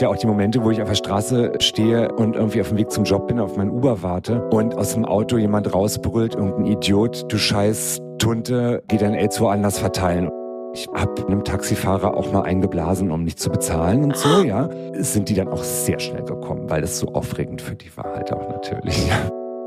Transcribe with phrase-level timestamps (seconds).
[0.00, 2.90] ja auch die Momente, wo ich auf der Straße stehe und irgendwie auf dem Weg
[2.90, 7.30] zum Job bin, auf mein Uber warte und aus dem Auto jemand rausbrüllt, irgendein Idiot,
[7.30, 10.30] du scheiß Tunte, geh dein AIDS woanders verteilen.
[10.72, 14.68] Ich habe einem Taxifahrer auch mal eingeblasen, um nicht zu bezahlen und so, ja.
[14.94, 18.32] Sind die dann auch sehr schnell gekommen, weil das so aufregend für die war halt
[18.32, 19.10] auch natürlich.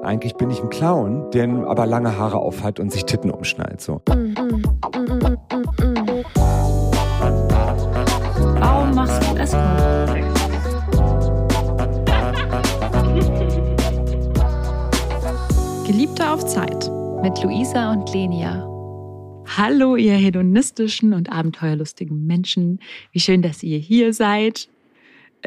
[0.04, 4.02] Eigentlich bin ich ein Clown, der aber lange Haare aufhat und sich Titten umschnallt, so.
[4.06, 5.33] Warum
[16.34, 16.90] auf Zeit.
[17.22, 18.68] Mit Luisa und Lenia.
[19.56, 22.80] Hallo, ihr hedonistischen und abenteuerlustigen Menschen.
[23.12, 24.68] Wie schön, dass ihr hier seid.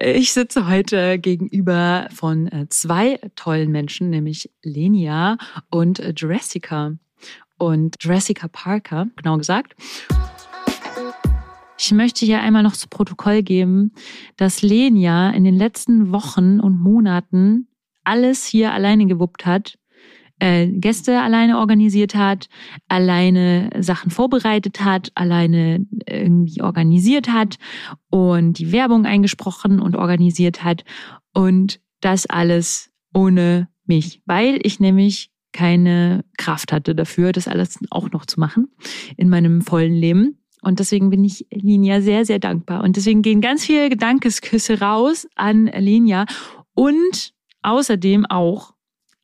[0.00, 5.38] Ich sitze heute gegenüber von äh, zwei tollen Menschen, nämlich Lenia
[5.70, 6.92] und äh, Jessica.
[7.58, 9.74] Und Jessica Parker, genau gesagt.
[11.76, 13.90] Ich möchte hier einmal noch zu Protokoll geben,
[14.36, 17.66] dass Lenia in den letzten Wochen und Monaten
[18.04, 19.78] alles hier alleine gewuppt hat
[20.38, 22.48] äh, Gäste alleine organisiert hat,
[22.88, 27.56] alleine Sachen vorbereitet hat, alleine irgendwie organisiert hat
[28.10, 30.84] und die Werbung eingesprochen und organisiert hat
[31.32, 38.10] und das alles ohne mich, weil ich nämlich keine Kraft hatte dafür, das alles auch
[38.10, 38.68] noch zu machen
[39.16, 40.38] in meinem vollen Leben.
[40.60, 42.82] Und deswegen bin ich Linia sehr, sehr dankbar.
[42.82, 46.26] Und deswegen gehen ganz viele Gedankesküsse raus an Linia
[46.74, 48.75] und außerdem auch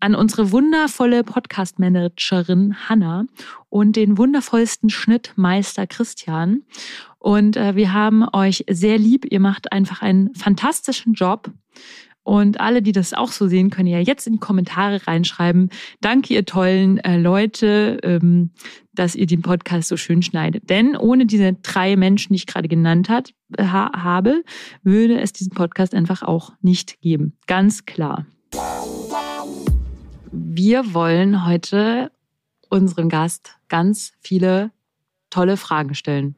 [0.02, 3.24] an unsere wundervolle Podcast-Managerin Hanna
[3.68, 6.62] und den wundervollsten Schnittmeister Christian.
[7.20, 9.26] Und äh, wir haben euch sehr lieb.
[9.30, 11.52] Ihr macht einfach einen fantastischen Job.
[12.24, 15.70] Und alle, die das auch so sehen, können ja jetzt in die Kommentare reinschreiben.
[16.00, 18.50] Danke, ihr tollen äh, Leute, ähm,
[18.94, 20.68] dass ihr den Podcast so schön schneidet.
[20.68, 24.42] Denn ohne diese drei Menschen, die ich gerade genannt hat, ha habe,
[24.82, 27.36] würde es diesen Podcast einfach auch nicht geben.
[27.46, 28.26] Ganz klar.
[30.32, 32.10] Wir wollen heute
[32.70, 34.70] unserem Gast ganz viele
[35.30, 36.36] tolle Fragen stellen.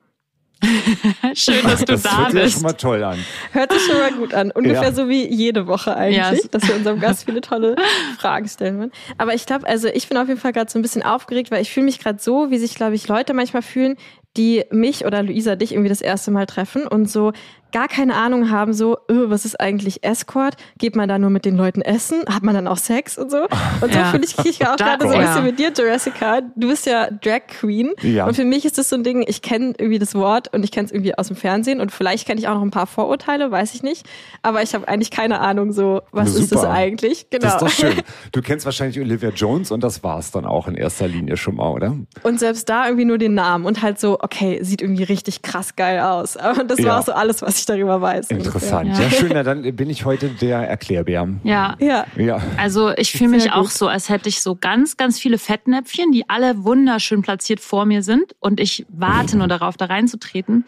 [1.35, 2.55] Schön, dass du das da hört sich ja bist.
[2.55, 3.19] schon mal toll an.
[3.53, 4.51] Hört sich schon mal gut an.
[4.51, 4.93] Ungefähr Ja.
[4.93, 6.33] so wie jede Woche eigentlich, Ja.
[6.51, 7.77] dass wir unserem Gast viele tolle
[8.19, 8.93] Fragen stellen wollen.
[9.19, 11.61] Aber ich glaube, also ich bin auf jeden Fall gerade so ein bisschen aufgeregt, weil
[11.61, 13.97] ich fühle mich gerade so, wie sich, glaube ich, Leute manchmal fühlen,
[14.37, 17.33] die mich oder Luisa dich irgendwie das erste Mal treffen und so
[17.75, 20.55] gar keine Ahnung haben, so, öh, was ist eigentlich Escort?
[20.79, 22.23] Geht man da nur mit den Leuten essen?
[22.33, 23.43] Hat man dann auch Sex und so?
[23.81, 24.13] Und so Ja.
[24.13, 25.27] fühle ich mich auch gerade so ein ja.
[25.27, 26.41] bisschen mit dir, Jessica.
[26.55, 27.91] Du bist ja Drag Queen.
[28.03, 28.27] Ja.
[28.27, 30.71] Und für mich ist das so ein Ding, ich kenne irgendwie das Wort und ich
[30.71, 33.51] kenne es irgendwie aus dem Fernsehen und vielleicht kenne ich auch noch ein paar Vorurteile,
[33.51, 34.07] weiß ich nicht.
[34.43, 36.73] Aber ich habe eigentlich keine Ahnung, so, was Na, ist das super.
[36.73, 37.29] eigentlich?
[37.31, 37.43] Genau.
[37.45, 37.95] Das ist doch schön.
[38.33, 41.71] Du kennst wahrscheinlich Olivia Jones und das war's dann auch in erster Linie schon mal,
[41.71, 41.97] oder?
[42.23, 45.75] Und selbst da irgendwie nur den Namen und halt so, okay, sieht irgendwie richtig krass
[45.77, 46.37] geil aus.
[46.45, 46.87] Aber das Ja.
[46.87, 48.31] war auch so alles, was ich darüber weiß.
[48.31, 48.97] Interessant.
[48.97, 49.03] Ja.
[49.05, 49.31] Ja, schön.
[49.35, 51.29] Na, dann bin ich heute der Erklärbär.
[51.43, 52.07] Ja, Ja.
[52.17, 52.43] Ja.
[52.57, 56.29] Also ich fühle mich auch so, als hätte ich so ganz, ganz viele Fettnäpfchen, die
[56.29, 60.65] alle wunderschön platziert vor mir sind und ich warte nur darauf, da reinzutreten.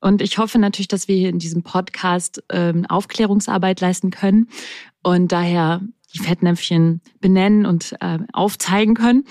[0.00, 4.48] Und ich hoffe natürlich, dass wir hier in diesem Podcast ähm, Aufklärungsarbeit leisten können
[5.02, 5.80] und daher
[6.14, 9.24] die Fettnäpfchen benennen und äh, aufzeigen können,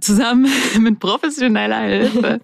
[0.00, 0.46] zusammen
[0.80, 2.40] mit professioneller Hilfe.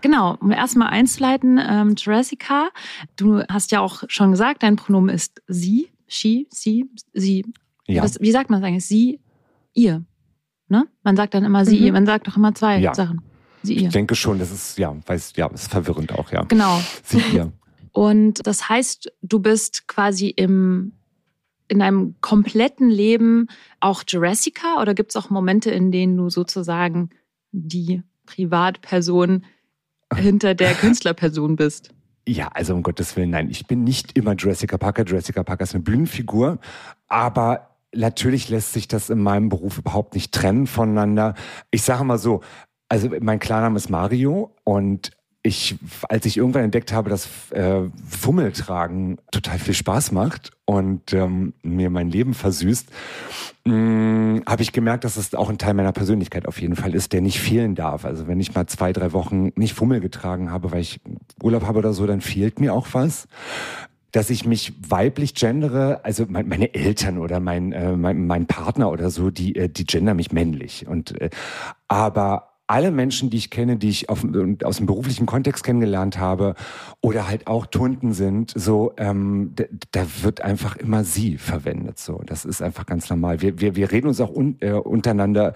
[0.00, 2.70] Genau, um erstmal einzuleiten, ähm, Jessica,
[3.16, 7.44] du hast ja auch schon gesagt, dein Pronomen ist sie, she, sie, sie,
[7.86, 8.02] Ja.
[8.02, 8.86] was, wie sagt man das eigentlich?
[8.86, 9.20] Sie,
[9.74, 10.04] ihr.
[10.68, 10.86] Ne?
[11.02, 11.86] Man sagt dann immer sie, Mhm.
[11.86, 11.92] ihr.
[11.92, 12.94] Man sagt doch immer zwei Ja.
[12.94, 13.22] Sachen.
[13.62, 13.88] Sie, Ich ihr.
[13.90, 16.44] denke schon, das ist, ja, weiß, ja, ist verwirrend auch, ja.
[16.44, 16.80] Genau.
[17.04, 17.52] Sie ihr.
[17.92, 20.92] Und das heißt, du bist quasi im,
[21.70, 23.46] in deinem kompletten Leben
[23.78, 27.10] auch Jurassica oder gibt es auch Momente, in denen du sozusagen
[27.52, 29.44] die Privatperson
[30.14, 31.94] hinter der Künstlerperson bist?
[32.26, 35.04] Ja, also um Gottes Willen, nein, ich bin nicht immer Jessica Parker.
[35.06, 36.58] Jessica Parker ist eine Bühnenfigur,
[37.06, 41.34] aber natürlich lässt sich das in meinem Beruf überhaupt nicht trennen voneinander.
[41.70, 42.40] Ich sage mal so,
[42.88, 45.76] also mein Klarname ist Mario und ich,
[46.08, 51.88] als ich irgendwann entdeckt habe, dass äh, Fummeltragen total viel Spaß macht und ähm, mir
[51.88, 52.88] mein Leben versüßt,
[53.64, 57.14] mh, habe ich gemerkt, dass es auch ein Teil meiner Persönlichkeit auf jeden Fall ist,
[57.14, 58.04] der nicht fehlen darf.
[58.04, 61.00] Also wenn ich mal zwei, drei Wochen nicht Fummel getragen habe, weil ich
[61.42, 63.26] Urlaub habe oder so, dann fehlt mir auch was
[64.12, 68.90] dass ich mich weiblich gendere, also mein, meine Eltern oder mein, äh, mein, mein Partner
[68.90, 70.86] oder so, die, äh, die gendern mich männlich.
[70.88, 71.30] Und äh,
[71.86, 74.24] aber alle Menschen, die ich kenne, die ich auf,
[74.62, 76.54] aus dem beruflichen Kontext kennengelernt habe
[77.00, 81.98] oder halt auch Tunden sind, so ähm, da, da wird einfach immer sie verwendet.
[81.98, 83.42] So, das ist einfach ganz normal.
[83.42, 85.54] Wir, wir, wir reden uns auch un, äh, untereinander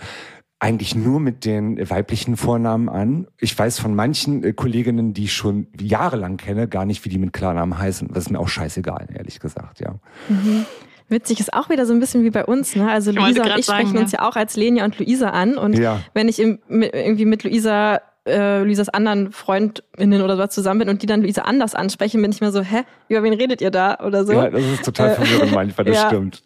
[0.58, 3.28] eigentlich nur mit den weiblichen Vornamen an.
[3.38, 7.18] Ich weiß von manchen äh, Kolleginnen, die ich schon jahrelang kenne, gar nicht, wie die
[7.18, 8.08] mit Klarnamen heißen.
[8.08, 9.94] Das ist mir auch scheißegal, ehrlich gesagt, ja.
[10.28, 10.66] Mhm.
[11.08, 12.76] Witzig ist auch wieder so ein bisschen wie bei uns.
[12.76, 12.90] Ne?
[12.90, 15.30] Also Ich Luisa und ich grad sprechen sagen, uns ja auch als Lenia und Luisa
[15.30, 15.56] an.
[15.58, 16.00] Und Ja.
[16.14, 20.88] wenn ich im, mit, irgendwie mit Luisa, äh, Luisas anderen FreundInnen oder so zusammen bin
[20.88, 23.70] und die dann Luisa anders ansprechen, bin ich mir so, hä, über wen redet ihr
[23.70, 24.32] da oder so?
[24.32, 26.06] Ja, das ist total Äh, verwirrend manchmal, das ja.
[26.08, 26.42] stimmt.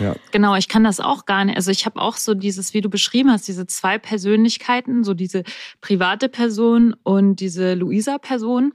[0.00, 0.16] Ja.
[0.32, 1.56] Genau, ich kann das auch gar nicht.
[1.56, 5.44] Also ich habe auch so dieses, wie du beschrieben hast, diese zwei Persönlichkeiten, so diese
[5.80, 8.72] private Person und diese Luisa-Person.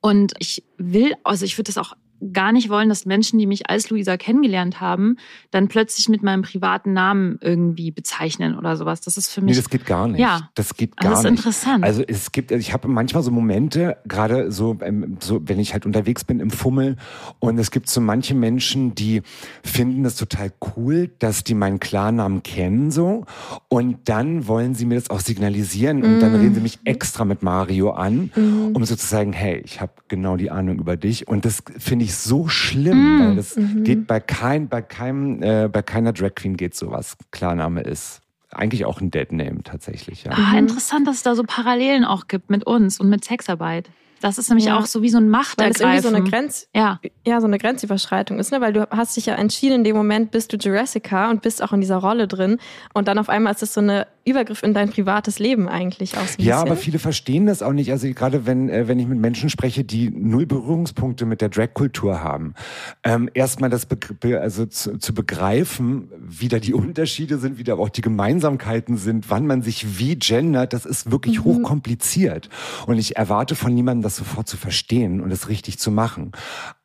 [0.00, 1.94] Und ich will, also ich würde das auch
[2.32, 5.16] gar nicht wollen, dass Menschen, die mich als Luisa kennengelernt haben,
[5.50, 9.00] dann plötzlich mit meinem privaten Namen irgendwie bezeichnen oder sowas.
[9.00, 9.56] Das ist für Nee, mich.
[9.56, 10.20] das geht gar nicht.
[10.20, 10.50] Ja.
[10.54, 11.38] Das geht gar das ist nicht.
[11.38, 11.84] interessant.
[11.84, 15.72] Also es gibt, also ich habe manchmal so Momente, gerade so, ähm, so, wenn ich
[15.72, 16.96] halt unterwegs bin im Fummel
[17.40, 19.22] und es gibt so manche Menschen, die
[19.62, 23.24] finden das total cool, dass die meinen Klarnamen kennen so
[23.68, 27.42] und dann wollen sie mir das auch signalisieren und dann reden sie mich extra mit
[27.42, 28.30] Mario an,
[28.74, 32.04] um so zu sagen, hey, ich habe genau die Ahnung über dich und das finde
[32.04, 36.56] ich so schlimm, weil das geht bei kein, bei keinem, äh, bei keiner Drag Queen
[36.56, 37.16] geht sowas.
[37.32, 38.20] Klarname ist
[38.50, 40.32] eigentlich auch ein Dead Name tatsächlich, ja.
[40.32, 43.90] ah, interessant, dass es da so Parallelen auch gibt mit uns und mit Sexarbeit.
[44.20, 44.78] Das ist nämlich Ja.
[44.78, 46.30] auch so wie so ein Weil es irgendwie so eine Machtergreifen.
[46.30, 46.98] Grenz, ja.
[47.26, 48.60] ja, so eine Grenzüberschreitung ist, ne?
[48.62, 51.72] Weil du hast dich ja entschieden, in dem Moment bist du Jurassica und bist auch
[51.72, 52.58] in dieser Rolle drin.
[52.94, 56.16] Und dann auf einmal ist es so eine Übergriff in dein privates Leben eigentlich so
[56.18, 56.68] ein Ja, bisschen.
[56.68, 57.90] aber viele verstehen das auch nicht.
[57.92, 62.22] Also gerade wenn, äh, wenn ich mit Menschen spreche, die null Berührungspunkte mit der Drag-Kultur
[62.22, 62.54] haben,
[63.02, 67.64] ähm, erstmal das begr- be also zu, zu begreifen, wie da die Unterschiede sind, wie
[67.64, 71.44] da auch die Gemeinsamkeiten sind, wann man sich wie gendert, das ist wirklich Mhm.
[71.44, 72.48] hochkompliziert.
[72.86, 76.32] Und ich erwarte von niemandem, das sofort zu verstehen und es richtig zu machen.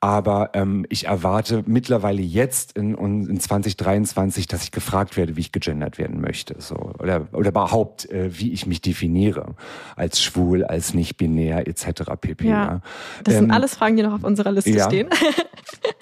[0.01, 5.51] Aber ähm, ich erwarte mittlerweile jetzt in, in 2023, dass ich gefragt werde, wie ich
[5.51, 6.55] gegendert werden möchte.
[6.59, 6.93] So.
[6.99, 9.55] Oder, oder überhaupt, äh, wie ich mich definiere.
[9.97, 12.13] Als schwul, als nicht binär, etc.
[12.19, 12.47] pp.
[12.47, 12.81] Ja.
[13.25, 14.85] Das sind Ähm, alles Fragen, die noch auf unserer Liste ja.
[14.85, 15.09] stehen.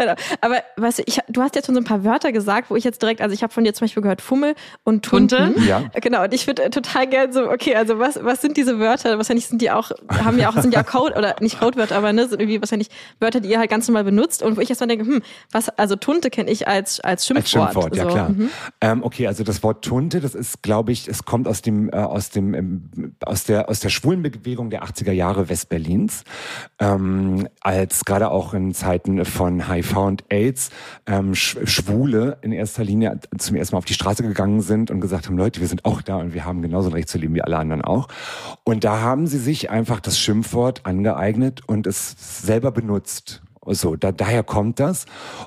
[0.00, 0.14] Genau.
[0.40, 3.02] Aber du, ich, du hast jetzt schon so ein paar Wörter gesagt, wo ich jetzt
[3.02, 5.54] direkt, also ich habe von dir zum Beispiel gehört Fummel und Tunte.
[5.66, 5.82] Ja.
[6.00, 9.18] Genau, und ich würde total gern so, okay, also was, was sind diese Wörter?
[9.18, 12.28] Wahrscheinlich sind die auch, haben ja auch, sind ja Code, oder nicht Codewörter, aber ne,
[12.28, 12.88] sind irgendwie wahrscheinlich
[13.18, 15.96] Wörter, die ihr halt ganz normal benutzt und wo ich erstmal denke, hm, was, also
[15.96, 17.66] Tunte kenne ich als, als Schimpfwort.
[17.66, 18.08] Als Schimpfwort, ja so.
[18.08, 18.28] klar.
[18.30, 18.50] Mhm.
[18.80, 21.96] Ähm, okay, also das Wort Tunte, das ist, glaube ich, es kommt aus dem, äh,
[21.96, 26.24] aus dem, ähm, aus der, aus der schwulen Bewegung der 80er Jahre Westberlins,
[26.78, 30.70] ähm, als gerade auch in Zeiten von HIV und AIDS
[31.06, 35.00] ähm, Sch Schwule in erster Linie zum ersten Mal auf die Straße gegangen sind und
[35.00, 37.34] gesagt haben, Leute, wir sind auch da und wir haben genauso ein Recht zu leben
[37.34, 38.08] wie alle anderen auch.
[38.64, 43.42] Und da haben sie sich einfach das Schimpfwort angeeignet und es selber benutzt.
[43.66, 45.04] So, da, daher kommt das.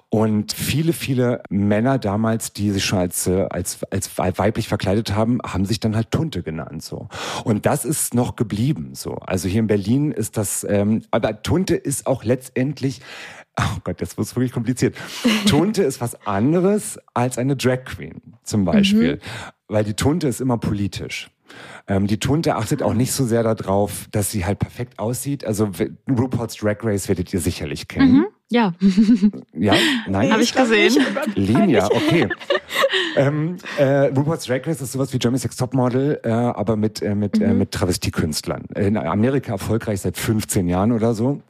[0.10, 5.40] Und viele, viele Männer damals, die sich schon als, äh, als, als weiblich verkleidet haben,
[5.44, 6.84] haben sich dann halt Tunte genannt.
[6.84, 7.08] So.
[7.44, 8.92] Und das ist noch geblieben.
[8.94, 9.16] So.
[9.16, 13.02] Also hier in Berlin ist das, ähm, aber Tunte ist auch letztendlich,
[13.60, 14.96] oh Gott, das wird wirklich kompliziert.
[15.48, 19.20] Tunte ist was anderes als eine Drag Queen zum Beispiel.
[19.68, 21.30] Weil die Tunte ist immer politisch.
[21.88, 25.46] Ähm, die Tunte achtet auch nicht so sehr darauf, dass sie halt perfekt aussieht.
[25.46, 25.70] Also
[26.10, 28.26] RuPaul's Drag Race werdet ihr sicherlich kennen.
[28.54, 28.72] Ja,
[29.58, 29.74] Ja?
[30.08, 30.32] Nein?
[30.32, 31.04] habe ich gesehen.
[31.34, 32.30] Lenia, okay.
[33.16, 37.16] ähm, äh, RuPaul's Drag Race ist sowas wie Germany's Next Topmodel, äh, aber mit, äh,
[37.16, 38.66] mit, äh, mit Travestiekünstlern.
[38.76, 41.42] In Amerika erfolgreich seit 15 Jahren oder so.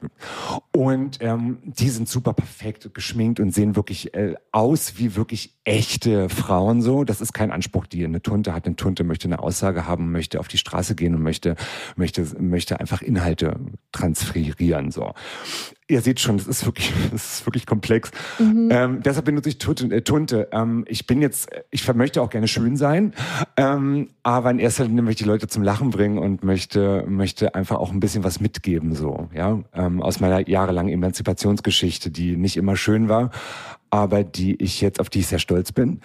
[0.71, 6.29] Und ähm, die sind super perfekt geschminkt und sehen wirklich äh, aus wie wirklich echte
[6.29, 7.03] Frauen so.
[7.03, 8.65] Das ist kein Anspruch, die eine Tunte hat.
[8.65, 11.57] Eine Tunte möchte eine Aussage haben, möchte auf die Straße gehen und möchte,
[11.97, 13.59] möchte, möchte einfach Inhalte
[13.91, 14.91] transferieren.
[14.91, 15.13] So.
[15.93, 18.09] Ihr seht schon, das ist wirklich, das ist wirklich komplex.
[18.39, 19.85] Ähm, deshalb benutze ich Tunte.
[19.95, 20.49] Äh, Tunte.
[20.51, 23.13] Ähm, ich bin jetzt, ich möchte auch gerne schön sein,
[23.57, 27.53] ähm, aber in erster Linie möchte ich die Leute zum Lachen bringen und möchte, möchte
[27.53, 32.57] einfach auch ein bisschen was mitgeben, so, ja, ähm, aus meiner jahrelangen Emanzipationsgeschichte, die nicht
[32.57, 33.29] immer schön war,
[33.91, 36.01] aber die ich jetzt, auf die ich sehr stolz bin.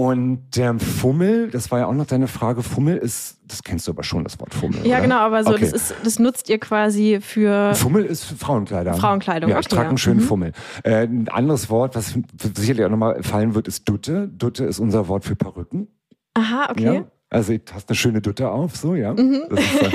[0.00, 2.62] Und der Fummel, das war ja auch noch deine Frage.
[2.62, 4.86] Fummel ist, das kennst du aber schon, das Wort Fummel.
[4.86, 5.02] Ja, oder?
[5.02, 5.60] genau, aber so, Okay.
[5.60, 8.94] das ist, das nutzt ihr quasi für, Fummel ist Frauenkleider.
[8.94, 9.88] Frauenkleidung, Ja, ich okay, trage ja.
[9.90, 10.24] einen schönen Mhm.
[10.24, 10.52] Fummel.
[10.84, 12.14] Äh, ein anderes Wort, was
[12.56, 14.28] sicherlich auch nochmal fallen wird, ist Dutte.
[14.28, 15.88] Dutte ist unser Wort für Perücken.
[16.34, 16.88] aha, okay.
[16.88, 16.94] Mhm.
[16.94, 17.04] Ja?
[17.28, 19.12] Also du hast eine schöne Dutte auf, so, ja.
[19.14, 19.90] Das ist, äh,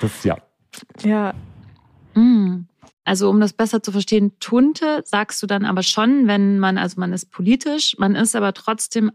[0.00, 0.36] das, ja.
[1.02, 1.34] Ja,
[2.14, 2.64] Mm.
[3.04, 6.98] Also um das besser zu verstehen, Tunte sagst du dann aber schon, wenn man, also
[6.98, 9.12] man ist politisch, man ist aber trotzdem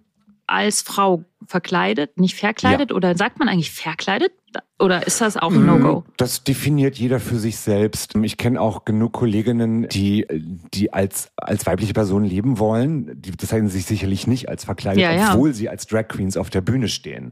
[0.51, 4.34] als Frau verkleidet, nicht verkleidet oder sagt man eigentlich verkleidet?
[4.79, 6.03] Oder ist das auch ein No-Go?
[6.17, 8.15] Das definiert jeder für sich selbst.
[8.15, 10.25] Ich kenne auch genug Kolleginnen, die,
[10.74, 13.12] die als, als weibliche Person leben wollen.
[13.22, 15.34] Die bezeichnen sich sicherlich nicht als verkleidet, Ja, ja.
[15.34, 17.31] obwohl sie als Drag Queens auf der Bühne stehen.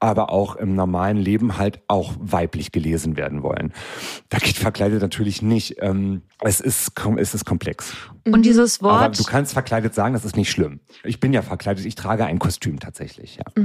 [0.00, 3.74] Aber auch im normalen Leben halt auch weiblich gelesen werden wollen.
[4.30, 5.76] Da geht verkleidet natürlich nicht.
[5.80, 7.92] Ähm, Es ist, es ist komplex.
[8.24, 10.80] Und dieses Aber Wort, du kannst verkleidet sagen, das ist nicht schlimm.
[11.04, 13.62] Ich bin ja verkleidet, ich trage ein Kostüm tatsächlich, ja.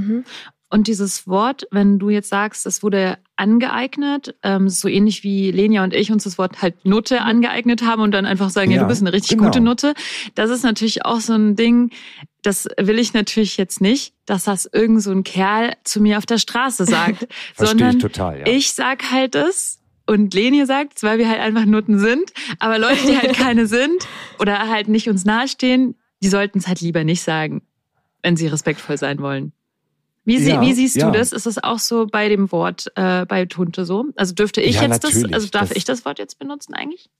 [0.74, 5.84] Und dieses Wort, wenn du jetzt sagst, es wurde angeeignet, ähm, so ähnlich wie Lenia
[5.84, 8.82] und ich uns das Wort halt Nutte angeeignet haben und dann einfach sagen, ja, Ja,
[8.82, 9.44] du bist eine richtig genau.
[9.44, 9.94] gute Nutte.
[10.34, 11.90] Das ist natürlich auch so ein Ding,
[12.42, 16.26] das will ich natürlich jetzt nicht, dass das irgend so ein Kerl zu mir auf
[16.26, 18.46] der Straße sagt, Verstehe sondern ich total, ja.
[18.48, 23.06] ich sag halt es und Leni sagt weil wir halt einfach Nutten sind, aber Leute,
[23.06, 24.08] die halt keine sind
[24.40, 27.62] oder halt nicht uns nahestehen, die sollten es halt lieber nicht sagen,
[28.24, 29.52] wenn sie respektvoll sein wollen.
[30.24, 31.10] Wie, sie, Ja, wie siehst ja.
[31.10, 31.32] du das?
[31.32, 34.06] Ist es auch so bei dem Wort, äh, bei Tunte so?
[34.16, 37.10] Also dürfte ich Ja, jetzt das, also darf Das- ich das Wort jetzt benutzen eigentlich?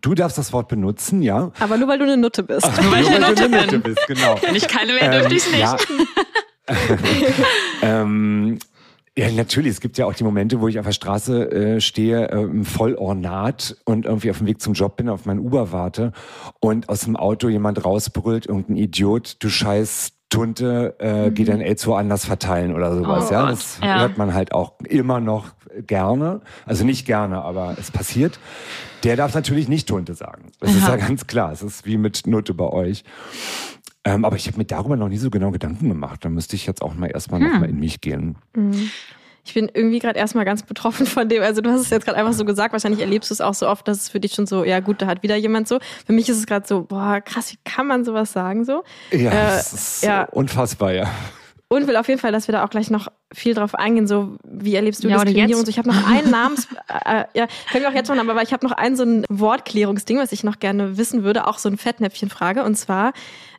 [0.00, 1.52] Du darfst das Wort benutzen, ja.
[1.60, 2.66] Aber nur weil du eine Nutte bist.
[2.82, 3.82] Nur weil ich eine du Nutte eine bin.
[3.82, 4.36] bist, genau.
[4.42, 5.60] Wenn ich keine wäre, dürfte ich es nicht.
[5.60, 5.76] Ja.
[7.82, 8.58] ähm,
[9.16, 9.70] ja, natürlich.
[9.72, 12.96] Es gibt ja auch die Momente, wo ich auf der Straße äh, stehe, ähm, voll
[12.96, 16.12] ornat und irgendwie auf dem Weg zum Job bin, auf mein Uber warte
[16.60, 21.86] und aus dem Auto jemand rausbrüllt, irgendein Idiot, du scheiß Tunte, äh, geh dein Aids
[21.86, 23.30] woanders verteilen oder sowas.
[23.30, 23.36] Mhm.
[23.36, 24.00] Oh ja, das ja.
[24.00, 25.52] hört man halt auch immer noch
[25.86, 26.40] gerne.
[26.66, 28.38] Also nicht gerne, aber es passiert.
[29.04, 30.50] Der darf natürlich nicht Tunte sagen.
[30.60, 30.90] Das ist Ja.
[30.90, 31.52] ja ganz klar.
[31.52, 33.04] Es ist wie mit Nutte bei euch.
[34.04, 36.24] Ähm, aber ich habe mir darüber noch nie so genau Gedanken gemacht.
[36.24, 38.36] Da müsste ich jetzt auch mal erstmal noch mal in mich gehen.
[39.46, 41.42] Ich bin irgendwie gerade erstmal ganz betroffen von dem.
[41.42, 43.68] Also du hast es jetzt gerade einfach so gesagt, wahrscheinlich erlebst du es auch so
[43.68, 45.78] oft, dass es für dich schon so, ja gut, da hat wieder jemand so.
[46.06, 48.84] Für mich ist es gerade so, boah, krass, wie kann man sowas sagen so?
[49.10, 50.24] Ja, Äh, das ist ja.
[50.30, 51.10] unfassbar, ja.
[51.68, 54.36] Und will auf jeden Fall, dass wir da auch gleich noch viel drauf eingehen, so
[54.44, 55.64] wie erlebst du Ja, Diskriminierung?
[55.64, 55.66] jetzt?
[55.66, 56.68] So, ich habe noch einen Namens,
[57.04, 60.18] äh, ja, können wir auch jetzt machen, aber ich habe noch ein so ein Wortklärungsding,
[60.18, 62.62] was ich noch gerne wissen würde, auch so ein Fettnäpfchenfrage.
[62.62, 63.12] Und zwar,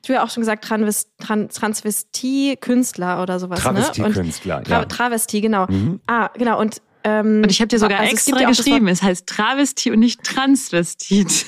[0.10, 3.60] du ja auch schon gesagt, Transvest, Tran, Transvestie-Künstler oder sowas.
[3.60, 3.64] Ne?
[3.64, 4.86] Travestie-Künstler, Tra ja.
[4.86, 5.68] Travestie, genau.
[6.08, 6.60] Ah, genau.
[6.60, 10.00] Und, ähm, Und ich habe dir sogar also extra ja geschrieben, es heißt Travestie und
[10.00, 11.46] nicht Transvestit.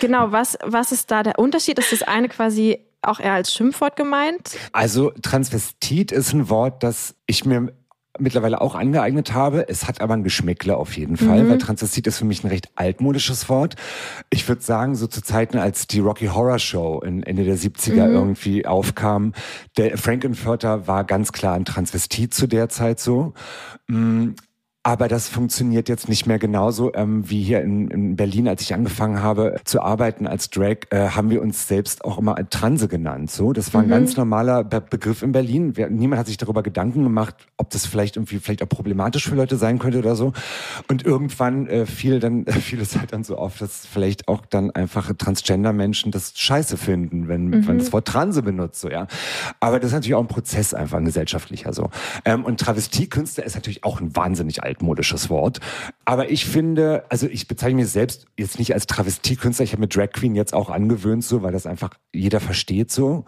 [0.00, 1.78] Genau, was, was ist da der Unterschied?
[1.78, 4.56] Ist das eine quasi auch eher als Schimpfwort gemeint?
[4.72, 7.72] Also Transvestit ist ein Wort, das ich mir
[8.18, 9.68] mittlerweile auch angeeignet habe.
[9.68, 12.70] Es hat aber ein Geschmäckle auf jeden Fall, weil Transvestit ist für mich ein recht
[12.74, 13.76] altmodisches Wort.
[14.30, 18.08] Ich würde sagen, so zu Zeiten, als die Rocky Horror Show in Ende der 70er
[18.08, 19.32] irgendwie aufkam,
[19.76, 23.34] der Frankenfurter war ganz klar ein Transvestit zu der Zeit so.
[24.86, 28.72] Aber das funktioniert jetzt nicht mehr genauso ähm, wie hier in, in Berlin, als ich
[28.72, 33.32] angefangen habe zu arbeiten als Drag, äh, haben wir uns selbst auch immer Transe genannt.
[33.32, 35.76] So, das war ein ganz normaler Be Begriff in Berlin.
[35.76, 39.34] Wir, niemand hat sich darüber Gedanken gemacht, ob das vielleicht irgendwie vielleicht auch problematisch für
[39.34, 40.32] Leute sein könnte oder so.
[40.86, 44.70] Und irgendwann äh, fiel dann fiel es halt dann so auf, dass vielleicht auch dann
[44.70, 48.82] einfach Transgender-Menschen das Scheiße finden, wenn man das Wort Transe benutzt.
[48.82, 49.08] So ja,
[49.58, 51.90] aber das ist natürlich auch ein Prozess einfach ein gesellschaftlicher so.
[52.24, 55.60] Ähm, und Travestiekünstler ist natürlich auch ein wahnsinnig altmodisches Wort.
[56.04, 59.64] Aber ich finde, also ich bezeichne mich selbst jetzt nicht als Travestiekünstler.
[59.64, 63.24] Ich habe mir Drag Queen jetzt auch angewöhnt, so, weil das einfach jeder versteht so.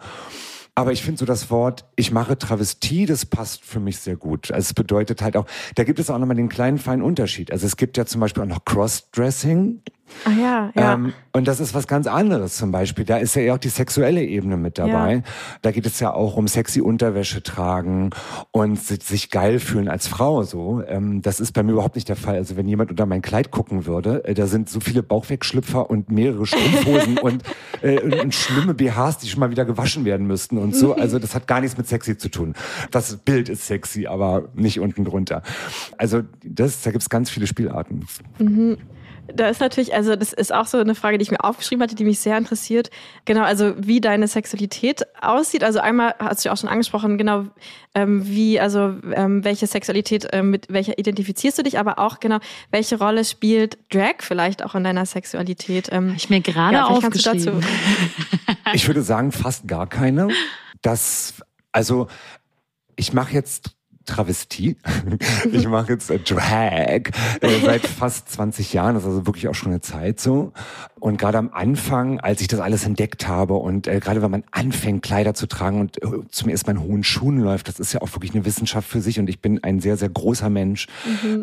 [0.75, 4.51] Aber ich finde so das Wort, ich mache Travestie, das passt für mich sehr gut.
[4.51, 7.51] Also es bedeutet halt auch, da gibt es auch nochmal den kleinen feinen Unterschied.
[7.51, 9.81] Also es gibt ja zum Beispiel auch noch Crossdressing.
[10.25, 10.93] Ah ja, ja.
[10.93, 13.05] Ähm, und das ist was ganz anderes zum Beispiel.
[13.05, 15.15] Da ist ja eher auch die sexuelle Ebene mit dabei.
[15.15, 15.21] Ja.
[15.61, 18.09] Da geht es ja auch um sexy Unterwäsche tragen
[18.51, 20.43] und si- sich geil fühlen als Frau.
[20.43, 22.35] So, ähm, das ist bei mir überhaupt nicht der Fall.
[22.35, 26.11] Also wenn jemand unter mein Kleid gucken würde, äh, da sind so viele Bauchwegschlüpfer und
[26.11, 27.43] mehrere Strumpfhosen und,
[27.81, 30.95] äh, und, und schlimme BHs, die schon mal wieder gewaschen werden müssten und so.
[30.95, 32.53] Also das hat gar nichts mit sexy zu tun.
[32.91, 35.43] Das Bild ist sexy, aber nicht unten drunter.
[35.97, 38.05] Also das, da gibt's ganz viele Spielarten.
[39.33, 41.95] Da ist natürlich, also das ist auch so eine Frage, die ich mir aufgeschrieben hatte,
[41.95, 42.89] die mich sehr interessiert.
[43.25, 45.63] Genau, also wie deine Sexualität aussieht.
[45.63, 47.45] Also einmal hast du ja auch schon angesprochen, genau,
[47.95, 52.39] ähm, wie, also ähm, welche Sexualität, ähm, mit welcher identifizierst du dich, aber auch genau,
[52.71, 55.89] welche Rolle spielt Drag vielleicht auch in deiner Sexualität?
[55.91, 57.63] Ähm, ich mir gerade ja, aufgeschrieben.
[58.73, 60.27] Ich würde sagen, fast gar keine.
[60.81, 61.35] Das,
[61.71, 62.07] also,
[62.95, 63.71] ich mache jetzt
[64.09, 64.77] Travestie.
[65.51, 67.11] Ich mache jetzt äh, Drag
[67.41, 68.95] äh, seit fast 20 Jahren.
[68.95, 70.51] Das ist also wirklich auch schon eine Zeit so.
[70.99, 74.43] Und gerade am Anfang, als ich das alles entdeckt habe und äh, gerade wenn man
[74.51, 77.93] anfängt, Kleider zu tragen und äh, zum ersten Mal in hohen Schuhen läuft, das ist
[77.93, 79.19] ja auch wirklich eine Wissenschaft für sich.
[79.19, 80.87] Und ich bin ein sehr, sehr großer Mensch.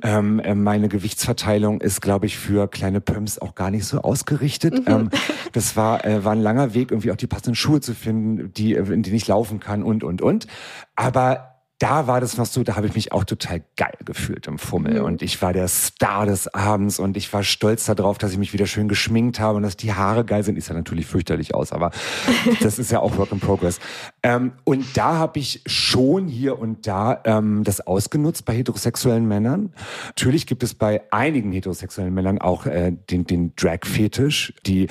[0.02, 4.82] Ähm, äh, meine Gewichtsverteilung ist, glaube ich, für kleine Pumps auch gar nicht so ausgerichtet.
[4.86, 5.10] Ähm,
[5.52, 8.74] das war, äh, war ein langer Weg, irgendwie auch die passenden Schuhe zu finden, die,
[8.74, 10.46] in denen ich laufen kann und, und, und.
[10.94, 14.58] Aber da war das noch so, da habe ich mich auch total geil gefühlt im
[14.58, 15.00] Fummel.
[15.00, 15.04] Mhm.
[15.04, 18.54] Und ich war der Star des Abends und ich war stolz darauf, dass ich mich
[18.54, 20.56] wieder schön geschminkt habe und dass die Haare geil sind.
[20.56, 21.90] Ist ja natürlich fürchterlich aus, aber
[22.60, 23.78] das ist ja auch Work in Progress.
[24.22, 29.72] Ähm, und da habe ich schon hier und da ähm, das ausgenutzt bei heterosexuellen Männern.
[30.06, 34.88] Natürlich gibt es bei einigen heterosexuellen Männern auch äh, den, den Drag-Fetisch, die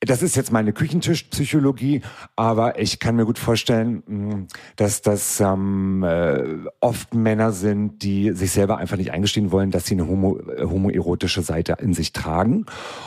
[0.00, 2.02] das ist jetzt meine Küchentischpsychologie,
[2.36, 6.44] aber ich kann mir gut vorstellen, mm, dass das ähm, äh,
[6.80, 10.64] oft Männer sind, die sich selber einfach nicht eingestehen wollen, dass sie eine homo, äh,
[10.64, 12.66] homoerotische Seite in sich tragen.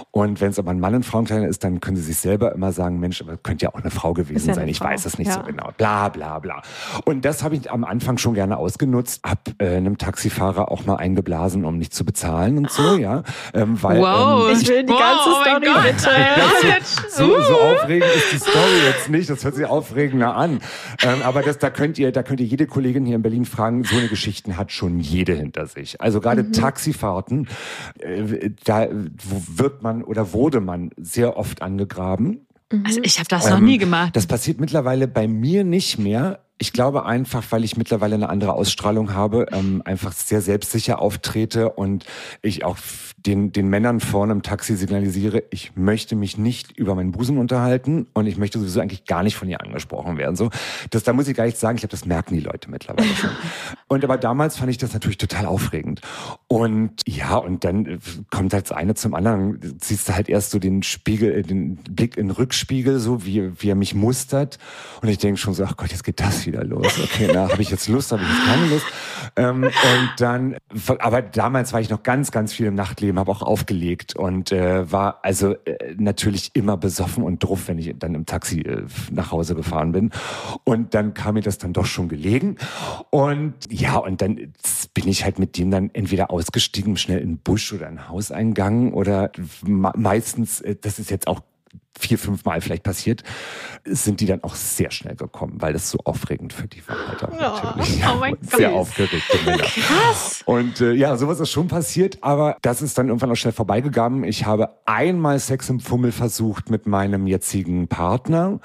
[0.10, 2.72] Und wenn es aber ein Mann und Frauenkleider ist, dann können sie sich selber immer
[2.72, 4.67] sagen, Mensch, aber könnte ja auch eine Frau gewesen ja sein.
[4.67, 4.86] Ich Frau.
[4.86, 5.36] weiß es nicht ja.
[5.36, 5.69] so genau.
[5.77, 6.63] Bla bla bla.
[7.05, 10.96] Und das habe ich am Anfang schon gerne ausgenutzt, hab äh, einem Taxifahrer auch mal
[10.96, 13.22] eingeblasen, um nicht zu bezahlen und so, ja.
[13.53, 17.09] Ähm, weil, wow, ähm, ich will die ganze wow, Story oh bitte.
[17.09, 19.29] so, so aufregend ist die Story jetzt nicht.
[19.29, 20.59] Das hört sich aufregender an.
[21.03, 23.83] Ähm, aber das, da könnt ihr, da könnt ihr jede Kollegin hier in Berlin fragen.
[23.83, 26.01] So eine Geschichten hat schon jede hinter sich.
[26.01, 26.53] Also gerade mhm.
[26.53, 27.48] Taxifahrten,
[28.00, 32.45] äh, da wird man oder wurde man sehr oft angegraben.
[32.86, 34.15] Also ich habe das ähm, noch nie gemacht.
[34.15, 36.39] Das passiert mittlerweile bei mir nicht mehr.
[36.60, 41.70] Ich glaube einfach, weil ich mittlerweile eine andere Ausstrahlung habe, ähm, einfach sehr selbstsicher auftrete
[41.70, 42.06] und
[42.42, 42.78] ich auch
[43.25, 48.08] den, den Männern vorne im Taxi signalisiere, ich möchte mich nicht über meinen Busen unterhalten
[48.13, 50.36] und ich möchte sowieso eigentlich gar nicht von ihr angesprochen werden.
[50.36, 50.50] So,
[50.89, 53.32] das, da muss ich gar nicht sagen, ich glaube, das merken die Leute mittlerweile schon.
[53.88, 56.01] Und aber damals fand ich das natürlich total aufregend.
[56.48, 58.00] Und ja, und dann
[58.30, 59.60] kommt halt das eine zum anderen.
[59.82, 63.51] Siehst du halt erst so den Spiegel, äh, den Blick in den Rückspiegel, so wie,
[63.60, 64.60] wie er mich mustert.
[65.01, 67.00] Und ich denke schon so, ach Gott, jetzt geht das wieder los.
[67.01, 68.86] Okay, na, habe ich jetzt Lust, habe ich jetzt keine Lust.
[69.36, 70.56] Ähm, und dann,
[71.00, 74.91] aber damals war ich noch ganz, ganz viel im Nachtleben, habe auch aufgelegt und äh,
[74.91, 79.32] war also äh, natürlich immer besoffen und druff, wenn ich dann im Taxi äh, nach
[79.32, 80.12] Hause gefahren bin.
[80.63, 82.58] Und dann kam mir das dann doch schon gelegen.
[83.10, 84.53] Und ja, und dann
[84.94, 88.10] bin ich halt mit dem dann entweder ausgestiegen, schnell in den Busch oder in den
[88.10, 89.32] Hauseingang oder
[89.63, 91.41] meistens, äh, das ist jetzt auch
[92.00, 93.24] vier, fünf Mal vielleicht passiert,
[93.86, 97.08] sind die dann auch sehr schnell gekommen, weil das so aufregend für die war.
[97.08, 98.01] Halt auch natürlich.
[98.06, 98.51] Oh, mein Gott.
[98.58, 98.70] Sehr.
[99.58, 100.44] Krass.
[100.46, 104.24] Und äh, ja, sowas ist schon passiert, aber das ist dann irgendwann auch schnell vorbeigegangen.
[104.24, 108.60] Ich habe einmal Sex im Fummel versucht mit meinem jetzigen Partner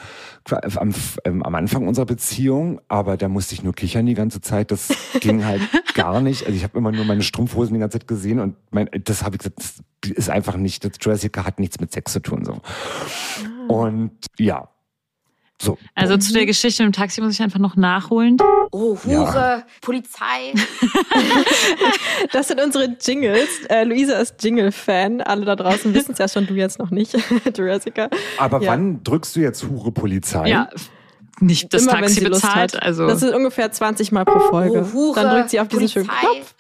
[0.77, 4.71] am, ähm, am Anfang unserer Beziehung, aber da musste ich nur kichern die ganze Zeit.
[4.71, 4.89] Das
[5.21, 5.63] ging halt
[5.95, 6.45] gar nicht.
[6.47, 9.37] Also ich habe immer nur meine Strumpfhosen die ganze Zeit gesehen und mein, das habe
[9.37, 12.45] ich gesagt, das ist einfach nicht, das Jurassic hat nichts mit Sex zu tun.
[12.45, 12.61] so.
[12.63, 13.73] Ah.
[13.73, 14.69] Und ja,
[15.61, 15.79] so.
[15.95, 18.37] Also zu der Geschichte im Taxi muss ich einfach noch nachholen.
[18.73, 19.63] Oh, Hure, ja.
[19.81, 20.53] Polizei.
[22.33, 23.65] das sind unsere Jingles.
[23.69, 25.21] Äh, Luisa ist Jingle-Fan.
[25.21, 27.17] Alle da draußen wissen es ja schon, du jetzt noch nicht,
[27.57, 28.09] Jurassica.
[28.37, 28.73] Aber ja.
[28.73, 30.49] wann drückst du jetzt Hure Polizei?
[30.49, 30.69] Ja,
[31.41, 32.81] nicht das Immer, Taxi bezahlt.
[32.83, 33.07] Also.
[33.07, 34.87] Das ist ungefähr 20 Mal pro Folge.
[34.89, 36.55] Oh, Hure, Dann drückt sie auf diesen schönen Knopf.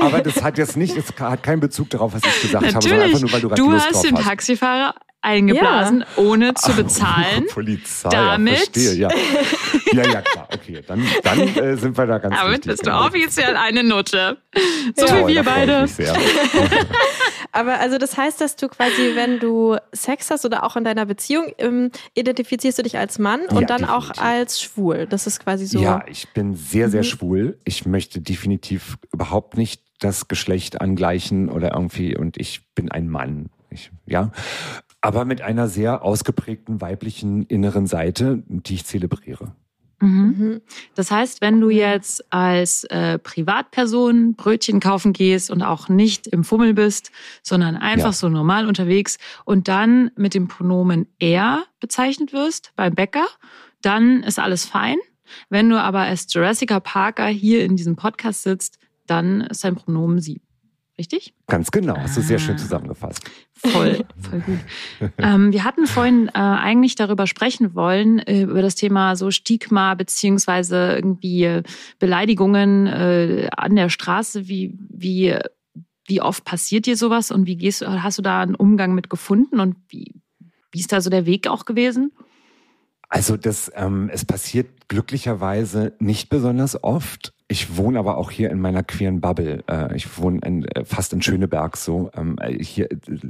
[0.00, 2.74] Aber das hat jetzt nicht, das hat keinen Bezug darauf, was ich gesagt Natürlich.
[2.74, 4.24] habe, sondern einfach nur, weil du Du Lust hast den hast.
[4.26, 6.22] Taxifahrer eingeblasen, ja.
[6.22, 7.46] ohne zu bezahlen.
[7.48, 8.52] Ach, Polizei, Damit.
[8.52, 9.08] Ja, verstehe, ja.
[9.92, 10.82] ja, ja, klar, okay.
[10.86, 13.06] Dann, dann äh, sind wir da ganz Damit richtig, bist du genau.
[13.06, 14.38] offiziell eine Nutte.
[14.96, 15.26] So ja.
[15.26, 15.86] wie wir beide.
[17.52, 21.06] Aber also das heißt, dass du quasi, wenn du Sex hast oder auch in deiner
[21.06, 24.10] Beziehung, ähm, identifizierst du dich als Mann und ja, dann definitiv.
[24.10, 25.06] auch als schwul.
[25.06, 25.80] Das ist quasi so.
[25.80, 27.06] Ja, ich bin sehr, sehr mhm.
[27.06, 27.58] schwul.
[27.64, 33.50] Ich möchte definitiv überhaupt nicht das Geschlecht angleichen oder irgendwie und ich bin ein Mann.
[33.70, 34.32] Ich, ja,
[35.02, 39.52] aber mit einer sehr ausgeprägten weiblichen inneren Seite, die ich zelebriere.
[40.00, 40.34] Mhm.
[40.36, 40.60] mhm.
[40.94, 46.44] Das heißt, wenn du jetzt als äh, Privatperson Brötchen kaufen gehst und auch nicht im
[46.44, 47.10] Fummel bist,
[47.42, 48.12] sondern einfach ja.
[48.12, 53.26] so normal unterwegs und dann mit dem Pronomen er bezeichnet wirst beim Bäcker,
[53.80, 54.96] dann ist alles fein.
[55.48, 60.20] Wenn du aber als Jurassica Parker hier in diesem Podcast sitzt, dann ist dein Pronomen
[60.20, 60.41] sie.
[60.98, 61.34] Richtig?
[61.46, 62.58] Ganz genau, hast du sehr schön ah.
[62.58, 63.24] zusammengefasst.
[63.54, 64.58] Voll, voll gut.
[65.18, 69.94] ähm, wir hatten vorhin äh, eigentlich darüber sprechen wollen, äh, über das Thema so Stigma
[69.94, 71.62] beziehungsweise irgendwie
[71.98, 74.48] Beleidigungen äh, an der Straße.
[74.48, 75.34] Wie, wie,
[76.06, 79.08] wie oft passiert dir sowas und wie gehst du, hast du da einen Umgang mit
[79.08, 80.12] gefunden und wie,
[80.72, 82.12] wie ist da so der Weg auch gewesen?
[83.08, 87.34] Also das, ähm, es passiert glücklicherweise nicht besonders oft.
[87.52, 89.62] Ich wohne aber auch hier in meiner queeren Bubble.
[89.68, 92.10] Äh, ich wohne in, äh, fast in Schöneberg so.
[92.16, 92.88] Ähm, hier,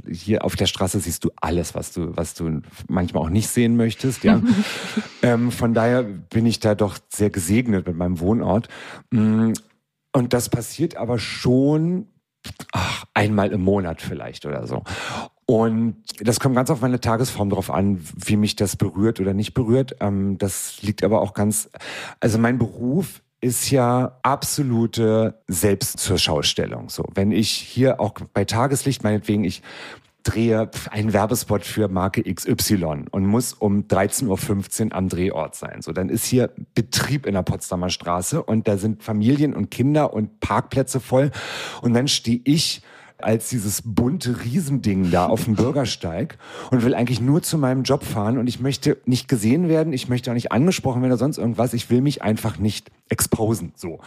[0.09, 3.75] hier auf der Straße siehst du alles, was du, was du manchmal auch nicht sehen
[3.75, 4.23] möchtest.
[4.23, 4.41] Ja.
[5.23, 8.69] ähm, von daher bin ich da doch sehr gesegnet mit meinem Wohnort.
[9.11, 9.51] Mm,
[10.13, 12.07] und das passiert aber schon
[12.71, 14.83] ach, einmal im Monat vielleicht oder so.
[15.45, 19.53] Und das kommt ganz auf meine Tagesform drauf an, wie mich das berührt oder nicht
[19.53, 19.97] berührt.
[19.99, 21.69] Ähm, das liegt aber auch ganz,
[22.21, 26.89] also mein Beruf ist ja absolute Selbstzurschaustellung.
[26.89, 29.61] So, wenn ich hier auch bei Tageslicht, meinetwegen, ich
[30.23, 35.81] drehe einen Werbespot für Marke XY und muss um 13.15 Uhr am Drehort sein.
[35.81, 40.13] So, dann ist hier Betrieb in der Potsdamer Straße und da sind Familien und Kinder
[40.13, 41.31] und Parkplätze voll.
[41.81, 42.81] Und dann stehe ich
[43.23, 46.37] als dieses bunte Riesending da auf dem Bürgersteig
[46.71, 50.09] und will eigentlich nur zu meinem Job fahren und ich möchte nicht gesehen werden, ich
[50.09, 53.99] möchte auch nicht angesprochen werden oder sonst irgendwas, ich will mich einfach nicht exposen, so.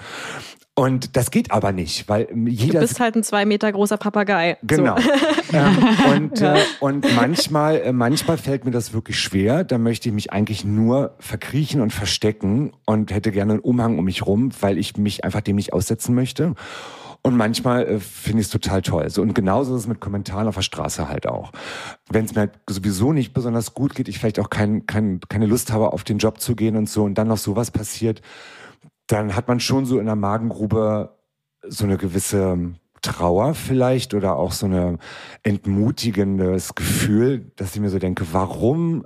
[0.78, 2.74] Und das geht aber nicht, weil jeder.
[2.74, 4.58] Du bist halt ein zwei Meter großer Papagei.
[4.62, 4.98] Genau.
[4.98, 5.08] So.
[5.56, 5.78] ähm,
[6.12, 6.56] und, ja.
[6.56, 9.64] äh, und manchmal, äh, manchmal fällt mir das wirklich schwer.
[9.64, 14.04] Da möchte ich mich eigentlich nur verkriechen und verstecken und hätte gerne einen Umhang um
[14.04, 16.54] mich rum, weil ich mich einfach dem nicht aussetzen möchte.
[17.26, 19.10] Und manchmal äh, finde ich es total toll.
[19.10, 21.50] So, und genauso ist es mit Kommentaren auf der Straße halt auch.
[22.08, 25.46] Wenn es mir halt sowieso nicht besonders gut geht, ich vielleicht auch kein, kein, keine
[25.46, 28.22] Lust habe, auf den Job zu gehen und so, und dann noch sowas passiert,
[29.08, 31.16] dann hat man schon so in der Magengrube
[31.66, 34.98] so eine gewisse Trauer vielleicht oder auch so eine
[35.42, 39.04] entmutigendes Gefühl, dass ich mir so denke, warum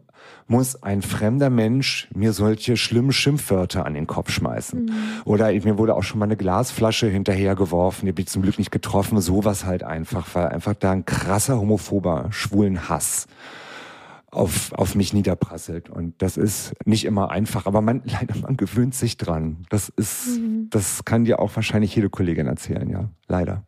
[0.51, 4.85] muss ein fremder Mensch mir solche schlimmen Schimpfwörter an den Kopf schmeißen.
[4.85, 4.93] Mhm.
[5.25, 8.73] Oder mir wurde auch schon mal eine Glasflasche hinterhergeworfen, die bin ich zum Glück nicht
[8.73, 13.29] getroffen, sowas halt einfach, weil einfach da ein krasser homophober, schwulen Hass
[14.31, 15.89] auf, auf mich niederprasselt.
[15.89, 19.65] Und das ist nicht immer einfach, aber man, leider, man gewöhnt sich dran.
[19.71, 20.69] Das ist, mhm.
[20.71, 23.11] das kann dir auch wahrscheinlich jede Kollegin erzählen, ja.
[23.29, 23.65] Leider.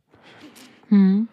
[0.89, 1.29] Mhm.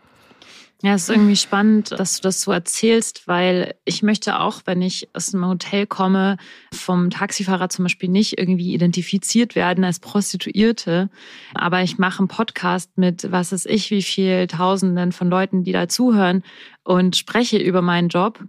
[0.82, 4.82] Ja, es ist irgendwie spannend, dass du das so erzählst, weil ich möchte auch, wenn
[4.82, 6.38] ich aus einem Hotel komme,
[6.74, 11.10] vom Taxifahrer zum Beispiel nicht irgendwie identifiziert werden als Prostituierte.
[11.54, 15.74] Aber ich mache einen Podcast mit, was ist ich, wie viel Tausenden von Leuten, die
[15.74, 16.44] da zuhören
[16.84, 18.42] und spreche über meinen Job.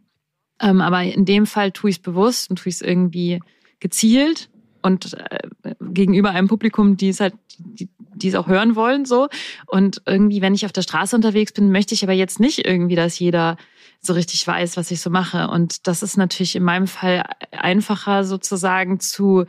[0.61, 3.41] Ähm, aber in dem Fall tue ich es bewusst und tue ich es irgendwie
[3.81, 4.51] gezielt
[4.83, 7.89] und äh, gegenüber einem Publikum, die es halt, die,
[8.23, 9.29] die es auch hören wollen, so.
[9.67, 12.97] Und irgendwie, wenn ich auf der Straße unterwegs bin, möchte ich aber jetzt nicht irgendwie,
[12.97, 13.57] dass jeder
[14.01, 15.49] so richtig weiß, was ich so mache.
[15.49, 19.45] Und das ist natürlich in meinem Fall einfacher sozusagen zu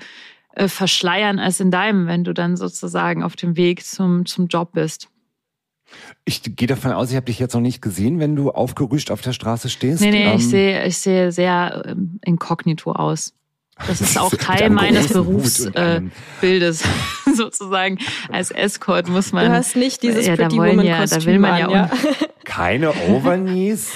[0.53, 4.73] äh, verschleiern als in deinem, wenn du dann sozusagen auf dem Weg zum, zum Job
[4.73, 5.07] bist.
[6.25, 9.21] Ich gehe davon aus, ich habe dich jetzt noch nicht gesehen, wenn du aufgerüscht auf
[9.21, 10.01] der Straße stehst.
[10.01, 13.33] Nee, nee, ähm, ich sehe ich sehe sehr ähm, inkognito aus.
[13.87, 16.85] Das ist auch Teil meines Berufsbildes, äh,
[17.35, 17.97] sozusagen.
[18.31, 19.45] Als Escort muss man.
[19.45, 21.91] Du hast nicht dieses ja, Pretty da Woman ja, Da will man ja, ja.
[22.43, 23.91] Keine Overknees?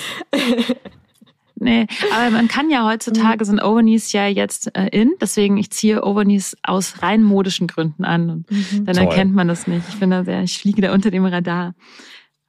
[1.57, 3.47] Nee, aber man kann ja heutzutage mhm.
[3.47, 8.29] sind Overknees ja jetzt äh, in, deswegen ich ziehe Overknees aus rein modischen Gründen an
[8.29, 8.85] und mhm.
[8.85, 9.05] dann Toll.
[9.05, 9.83] erkennt man das nicht.
[9.89, 11.73] Ich bin da sehr, ich fliege da unter dem Radar.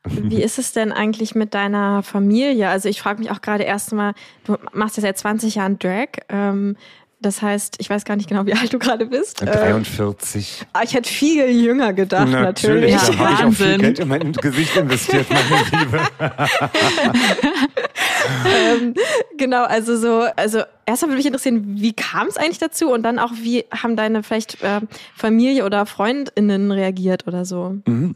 [0.09, 2.69] Wie ist es denn eigentlich mit deiner Familie?
[2.69, 6.09] Also ich frage mich auch gerade erst mal, du machst ja seit 20 Jahren Drag.
[6.29, 6.77] Ähm,
[7.27, 9.41] das heißt, ich weiß gar nicht genau, wie alt du gerade bist.
[9.41, 10.65] 43.
[10.73, 12.95] Äh, ich hätte viel jünger gedacht, natürlich.
[12.95, 13.19] natürlich.
[13.19, 16.01] Ja, habe ich auch viel Geld in mein Gesicht investiert, meine Liebe.
[18.47, 18.95] ähm,
[19.37, 23.19] genau, also so, also erstmal würde mich interessieren, wie kam es eigentlich dazu und dann
[23.19, 24.81] auch, wie haben deine vielleicht äh,
[25.17, 27.77] Familie oder FreundInnen reagiert oder so?
[27.87, 28.15] Mhm.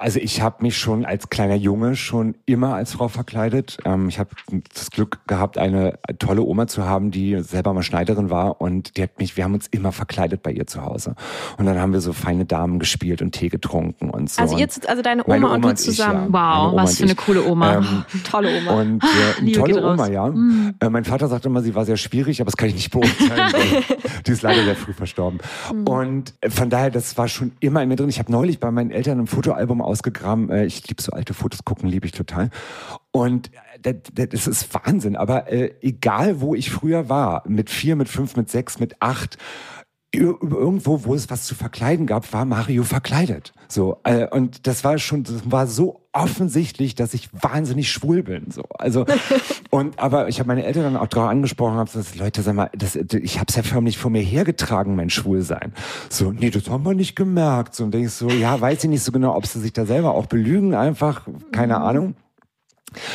[0.00, 3.76] Also ich habe mich schon als kleiner Junge schon immer als Frau verkleidet.
[3.84, 4.30] Ähm, ich habe
[4.74, 9.04] das Glück gehabt, eine tolle Oma zu haben, die selber mal Schneiderin war und die
[9.04, 11.14] hat mich, wir haben uns immer verkleidet bei ihr zu Hause.
[11.58, 14.42] Und dann haben wir so feine Damen gespielt und Tee getrunken und so.
[14.42, 16.28] Also jetzt, also deine Oma, Oma und du zusammen.
[16.28, 16.66] Ich, ja.
[16.66, 17.76] Wow, was für eine coole Oma.
[17.76, 18.80] Ähm, tolle Oma.
[18.80, 19.04] Und
[19.38, 20.26] äh, eine tolle Oma, ja.
[20.26, 20.74] Mhm.
[20.80, 23.52] Äh, mein Vater sagt immer, sie war sehr schwierig, aber das kann ich nicht beurteilen.
[24.26, 25.38] die ist leider sehr früh verstorben.
[25.72, 25.86] Mhm.
[25.86, 28.08] Und von daher, das war schon immer in mir drin.
[28.08, 30.50] Ich habe neulich bei meinen Eltern ein Foto Fotoalbum ausgegraben.
[30.50, 32.50] Äh, ich liebe so alte Fotos gucken, liebe ich total.
[33.10, 33.50] Und
[33.82, 33.94] äh,
[34.26, 35.16] das ist Wahnsinn.
[35.16, 39.36] Aber äh, egal, wo ich früher war, mit vier, mit fünf, mit sechs, mit acht,
[40.12, 43.54] irgendwo, wo es was zu verkleiden gab, war Mario verkleidet.
[43.68, 48.50] So äh, und das war schon, das war so offensichtlich, dass ich wahnsinnig schwul bin.
[48.50, 49.06] So also
[49.70, 52.70] und aber ich habe meine Eltern dann auch darauf angesprochen, habe dass Leute, sag mal,
[52.76, 55.72] das, ich habe es ja förmlich vor mir hergetragen, mein Schwulsein.
[56.10, 57.74] So nee, das haben wir nicht gemerkt.
[57.74, 59.86] So und denke ich so, ja, weiß ich nicht so genau, ob sie sich da
[59.86, 61.82] selber auch belügen, einfach keine mhm.
[61.82, 62.14] Ahnung.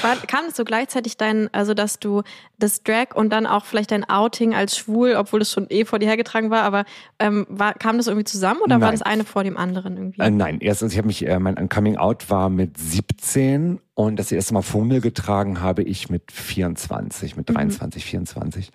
[0.01, 2.23] War, kam es so gleichzeitig dein, also dass du
[2.59, 5.99] das Drag und dann auch vielleicht dein Outing als schwul, obwohl es schon eh vor
[5.99, 6.85] dir hergetragen war, aber
[7.19, 8.81] ähm, war, kam das irgendwie zusammen oder nein.
[8.81, 10.21] war das eine vor dem anderen irgendwie?
[10.21, 14.31] Äh, nein, erstens, ich habe mich, äh, mein Coming Out war mit 17 und das
[14.31, 18.07] erste Mal Fummel getragen habe ich mit 24, mit 23, mhm.
[18.07, 18.71] 24.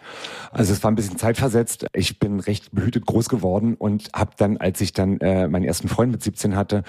[0.50, 1.86] Also es war ein bisschen zeitversetzt.
[1.92, 5.86] Ich bin recht behütet groß geworden und habe dann, als ich dann äh, meinen ersten
[5.86, 6.82] Freund mit 17 hatte,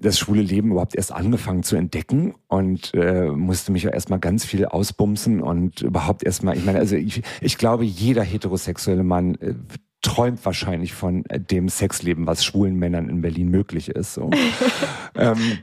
[0.00, 4.44] das schwule Leben überhaupt erst angefangen zu entdecken und äh, musste mich ja erstmal ganz
[4.44, 9.54] viel ausbumsen und überhaupt erstmal, ich meine, also ich, ich glaube, jeder heterosexuelle Mann äh,
[10.00, 14.14] träumt wahrscheinlich von äh, dem Sexleben, was schwulen Männern in Berlin möglich ist.
[14.14, 14.30] So.
[15.16, 15.58] ähm,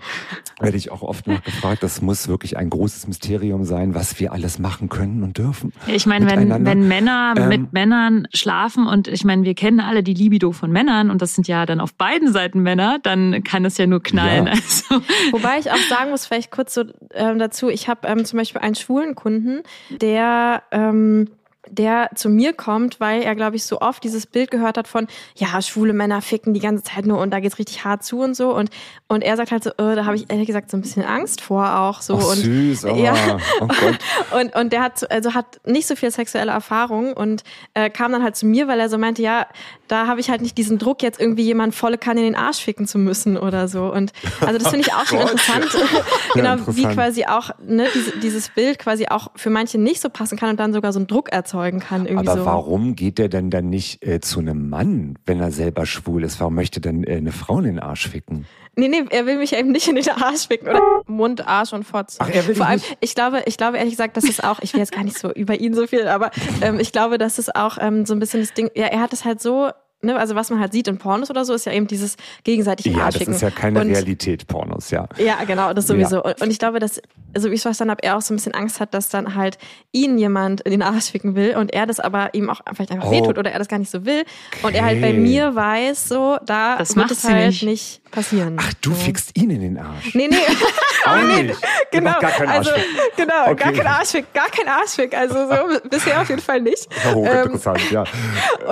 [0.60, 1.84] werde ich auch oft nachgefragt.
[1.84, 5.72] Das muss wirklich ein großes Mysterium sein, was wir alles machen können und dürfen.
[5.88, 10.04] Ich meine, wenn, wenn Männer ähm, mit Männern schlafen und ich meine, wir kennen alle
[10.04, 13.64] die Libido von Männern und das sind ja dann auf beiden Seiten Männer, dann kann
[13.64, 14.48] es ja nur knallen.
[14.48, 14.54] Ja.
[14.66, 15.02] Also.
[15.32, 18.62] Wobei ich auch sagen muss, vielleicht kurz so ähm, dazu, ich habe ähm, zum Beispiel
[18.62, 19.62] einen schwulen Kunden,
[20.02, 21.28] der ähm,
[21.70, 25.08] der zu mir kommt, weil er, glaube ich, so oft dieses Bild gehört hat von,
[25.36, 28.36] ja, schwule Männer ficken die ganze Zeit nur und da geht's richtig hart zu und
[28.36, 28.54] so.
[28.54, 28.70] Und,
[29.08, 31.42] und er sagt halt so, oh, da habe ich ehrlich gesagt so ein bisschen Angst
[31.42, 32.02] vor auch.
[32.02, 32.18] So.
[32.18, 33.38] Ach, und, süß, oh, ja.
[33.62, 33.68] oh
[34.40, 38.24] und, und der hat, also hat nicht so viel sexuelle Erfahrung und äh, kam dann
[38.24, 39.48] halt zu mir, weil er so meinte, ja,
[39.88, 42.60] da habe ich halt nicht diesen Druck, jetzt irgendwie jemand volle Kanne in den Arsch
[42.60, 43.92] ficken zu müssen oder so.
[43.92, 45.68] Und also das finde ich auch schon interessant.
[46.34, 46.78] genau, interessant.
[46.78, 50.50] wie quasi auch ne, diese, dieses Bild quasi auch für manche nicht so passen kann
[50.50, 52.06] und dann sogar so einen Druck erzeugen kann.
[52.06, 52.46] Irgendwie Aber so.
[52.46, 56.40] warum geht der denn dann nicht äh, zu einem Mann, wenn er selber schwul ist?
[56.40, 58.46] Warum möchte denn äh, eine Frau in den Arsch ficken?
[58.78, 61.86] Nee, nee, er will mich eben nicht in den Arsch ficken oder Mund, Arsch und
[61.86, 62.18] Fotz.
[62.20, 62.98] Ach, er will Vor allem, nicht.
[63.00, 65.32] ich glaube, ich glaube ehrlich gesagt, das ist auch, ich will jetzt gar nicht so
[65.32, 68.42] über ihn so viel, aber ähm, ich glaube, das ist auch ähm, so ein bisschen
[68.42, 69.70] das Ding, ja, er hat es halt so
[70.06, 72.92] Ne, also was man halt sieht in Pornos oder so, ist ja eben dieses gegenseitige
[72.92, 73.34] Ja, Arschficken.
[73.34, 75.08] das ist ja keine und, Realität, Pornos, ja.
[75.18, 76.18] Ja, genau, das sowieso.
[76.18, 76.36] Ja.
[76.40, 77.02] Und ich glaube, dass,
[77.34, 79.34] also wie ich es verstanden habe, er auch so ein bisschen Angst hat, dass dann
[79.34, 79.58] halt
[79.92, 83.08] ihn jemand in den Arsch ficken will und er das aber ihm auch vielleicht einfach
[83.08, 83.12] oh.
[83.12, 84.26] wehtut oder er das gar nicht so will.
[84.58, 84.68] Okay.
[84.68, 87.64] Und er halt bei mir weiß, so, da das wird es halt nicht.
[87.64, 88.12] nicht.
[88.12, 88.58] passieren.
[88.60, 88.96] Ach, du so.
[88.96, 90.14] fickst ihn in den Arsch.
[90.14, 90.38] Nee, nee.
[91.06, 91.60] Auch nee, nicht.
[91.92, 92.72] Genau, gar keinen also,
[93.16, 93.56] genau, okay.
[93.56, 96.88] gar kein Arschfick, gar kein Arschfick, also so bisher auf jeden Fall nicht.
[97.14, 98.04] Oh, interessant, ähm, ja.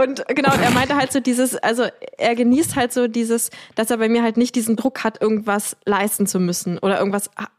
[0.01, 1.83] Und genau, und er meinte halt so dieses, also
[2.17, 5.75] er genießt halt so dieses, dass er bei mir halt nicht diesen Druck hat, irgendwas
[5.85, 7.49] leisten zu müssen oder irgendwas hart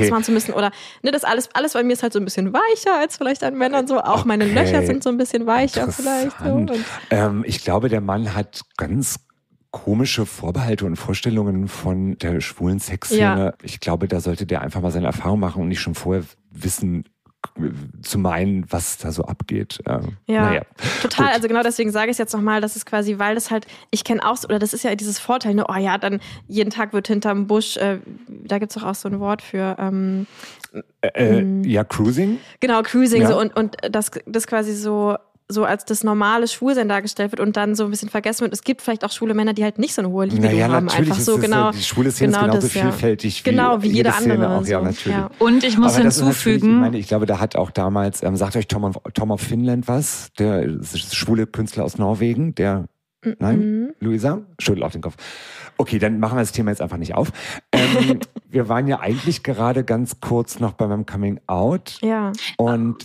[0.00, 0.08] Okay.
[0.10, 0.70] machen zu müssen oder
[1.02, 3.58] ne, das alles, alles bei mir ist halt so ein bisschen weicher als vielleicht an
[3.58, 4.00] Männern so.
[4.00, 4.54] Auch meine Okay.
[4.54, 6.38] Löcher sind so ein bisschen weicher vielleicht.
[6.38, 6.66] So.
[7.10, 9.16] Ähm, ich glaube, der Mann hat ganz
[9.72, 13.20] komische Vorbehalte und Vorstellungen von der schwulen Sexszene.
[13.46, 13.52] Ja.
[13.62, 17.04] Ich glaube, da sollte der einfach mal seine Erfahrung machen und nicht schon vorher wissen
[18.02, 19.80] zu meinen, was da so abgeht.
[19.86, 20.62] Ähm, Ja, naja.
[21.00, 21.26] total.
[21.26, 21.34] Gut.
[21.36, 24.02] Also genau deswegen sage ich es jetzt nochmal, das ist quasi, weil das halt, ich
[24.02, 27.06] kenne auch, oder das ist ja dieses Vorteil, ne, oh ja, dann jeden Tag wird
[27.06, 30.26] hinterm Busch, äh, da gibt's doch auch so ein Wort für, ähm,
[31.02, 32.38] Äh, ja, Cruising.
[32.58, 33.28] genau, Cruising Ja.
[33.28, 35.16] so und, und das, das quasi so
[35.48, 38.54] so als das normale Schwulsein dargestellt wird und dann so ein bisschen vergessen wird.
[38.54, 40.86] Es gibt vielleicht auch schwule Männer, die halt nicht so eine hohe Libido Naja, haben.
[40.86, 41.10] natürlich.
[41.10, 41.70] Einfach es so, genau.
[41.70, 42.82] Die schwule Szene genau ist genauso das, ja.
[42.84, 44.56] vielfältig wie, Genau, wie jede Szene andere.
[44.56, 44.66] auch.
[44.66, 44.84] Ja, so.
[44.86, 45.18] natürlich.
[45.18, 45.30] Ja.
[45.38, 48.56] Und ich muss Aber hinzufügen, ich meine, ich glaube, da hat auch damals, ähm, sagt
[48.56, 50.32] euch Tom of, Tom of Finland was?
[50.38, 52.86] Der schwule Künstler aus Norwegen, der,
[53.38, 53.58] nein?
[53.58, 53.90] Mhm.
[54.00, 54.40] Luisa?
[54.58, 55.16] Schüttel auf den Kopf.
[55.76, 57.32] Okay, dann machen wir das Thema jetzt einfach nicht auf.
[57.72, 62.32] Ähm, wir waren ja eigentlich gerade ganz kurz noch bei meinem Coming Out Ja.
[62.56, 63.04] und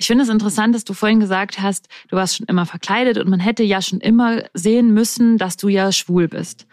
[0.00, 3.28] Ich finde es interessant, dass du vorhin gesagt hast, du warst schon immer verkleidet und
[3.28, 6.66] man hätte ja schon immer sehen müssen, dass du ja schwul bist.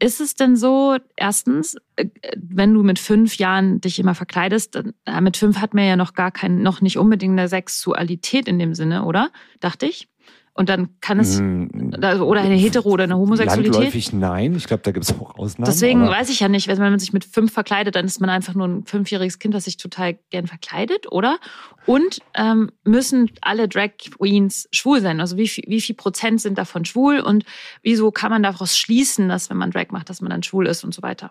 [0.00, 2.06] Ist es denn so, erstens, äh,
[2.36, 4.76] wenn du mit fünf Jahren dich immer verkleidest,
[5.20, 8.74] mit fünf hat man ja noch gar kein, noch nicht unbedingt eine Sexualität in dem
[8.74, 9.30] Sinne, oder?
[9.60, 10.08] Dachte ich.
[10.56, 13.72] Und dann kann es, mh, also- oder eine Hetero oder eine Homosexualität.
[13.72, 14.54] landläufig nein.
[14.54, 15.66] Ich glaube, da gibt es auch Ausnahmen.
[15.66, 18.54] Deswegen weiß ich ja nicht, wenn man sich mit fünf verkleidet, dann ist man einfach
[18.54, 21.38] nur ein fünfjähriges Kind, das sich total gern verkleidet, oder?
[21.86, 25.20] Und ähm, müssen alle Drag Queens schwul sein?
[25.20, 27.44] Also wie viel, wie viel Prozent sind davon schwul und
[27.82, 30.84] wieso kann man daraus schließen, dass wenn man Drag macht, dass man dann schwul ist
[30.84, 31.30] und so weiter?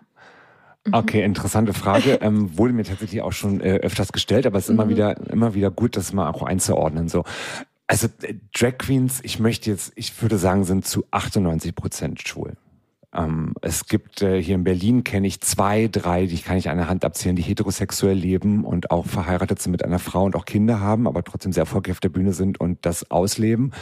[0.92, 2.18] Okay, interessante Frage.
[2.20, 5.54] ähm, wurde mir tatsächlich auch schon äh, öfters gestellt, aber es ist immer wieder, immer
[5.54, 7.08] wieder gut, das mal auch einzuordnen.
[7.08, 7.24] So,
[7.86, 12.56] also äh, Drag Queens, ich möchte jetzt, ich würde sagen, sind zu 98 Prozent schwul.
[13.14, 16.78] Ähm, es gibt äh, hier in Berlin kenne ich zwei, drei, die kann ich an
[16.78, 20.44] der Hand abzählen, die heterosexuell leben und auch verheiratet sind mit einer Frau und auch
[20.44, 23.72] Kinder haben, aber trotzdem sehr erfolgreich auf der Bühne sind und das ausleben.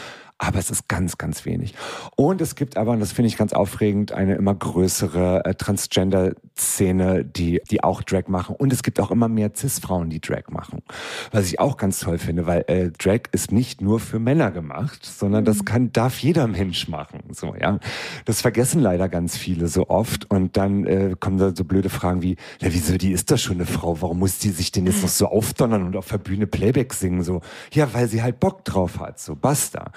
[0.42, 1.72] Aber es ist ganz, ganz wenig.
[2.16, 7.24] Und es gibt aber, und das finde ich ganz aufregend, eine immer größere äh, Transgender-Szene,
[7.24, 8.56] die, die auch Drag machen.
[8.56, 10.82] Und es gibt auch immer mehr Cis-Frauen, die Drag machen.
[11.30, 15.06] Was ich auch ganz toll finde, weil äh, Drag ist nicht nur für Männer gemacht,
[15.06, 17.20] sondern das kann, darf jeder Mensch machen.
[17.30, 17.78] So, ja.
[18.24, 20.28] Das vergessen leider ganz viele so oft.
[20.28, 23.58] Und dann äh, kommen da so blöde Fragen wie, na, wieso, die ist doch schon
[23.58, 26.48] eine Frau, warum muss die sich denn jetzt noch so aufdonnern und auf der Bühne
[26.48, 27.22] Playback singen?
[27.22, 29.20] So, ja, weil sie halt Bock drauf hat.
[29.20, 29.92] So, basta.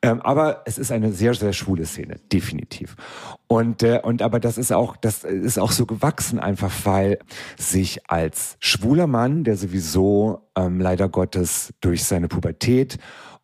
[0.00, 2.94] Ähm, aber es ist eine sehr, sehr schwule Szene, definitiv.
[3.48, 7.18] Und, äh, und aber das ist auch, das ist auch so gewachsen, einfach weil
[7.58, 12.98] sich als schwuler Mann, der sowieso ähm, leider Gottes durch seine Pubertät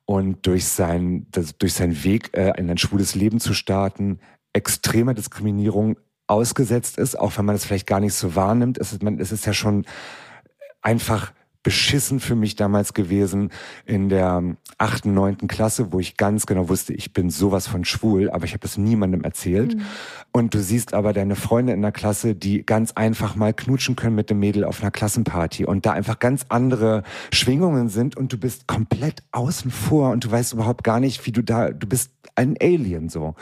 [0.04, 4.20] und durch sein, das, durch seinen Weg äh, in ein schwules Leben zu starten,
[4.52, 8.78] extremer Diskriminierung ausgesetzt ist, auch wenn man es vielleicht gar nicht so wahrnimmt.
[8.78, 9.84] Es ist, man, es ist ja schon
[10.82, 11.32] einfach
[11.64, 13.50] beschissen für mich damals gewesen
[13.84, 14.42] in der
[14.78, 18.52] achten, neunten Klasse, wo ich ganz genau wusste, ich bin sowas von schwul, aber ich
[18.52, 19.74] habe das niemandem erzählt.
[19.74, 19.82] Mhm.
[20.30, 24.14] Und du siehst aber deine Freunde in der Klasse, die ganz einfach mal knutschen können
[24.14, 28.38] mit dem Mädel auf einer Klassenparty und da einfach ganz andere Schwingungen sind und du
[28.38, 32.10] bist komplett außen vor und du weißt überhaupt gar nicht, wie du da, du bist
[32.36, 33.34] ein Alien so.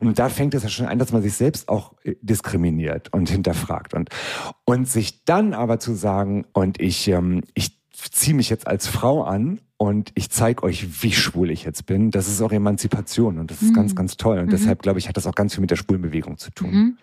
[0.00, 3.28] Und da fängt es ja schon an, dass man sich selbst auch äh, diskriminiert und
[3.28, 4.10] hinterfragt und
[4.64, 7.65] und sich dann aber zu sagen und ich ähm, ich
[7.96, 12.10] ziehe mich jetzt als Frau an und ich zeige euch, wie schwul ich jetzt bin.
[12.10, 13.74] Das ist auch Emanzipation und das ist mhm.
[13.74, 14.38] ganz, ganz toll.
[14.38, 14.50] Und mhm.
[14.50, 16.70] deshalb, glaube ich, hat das auch ganz viel mit der Schwulenbewegung zu tun.
[16.70, 16.98] Mhm.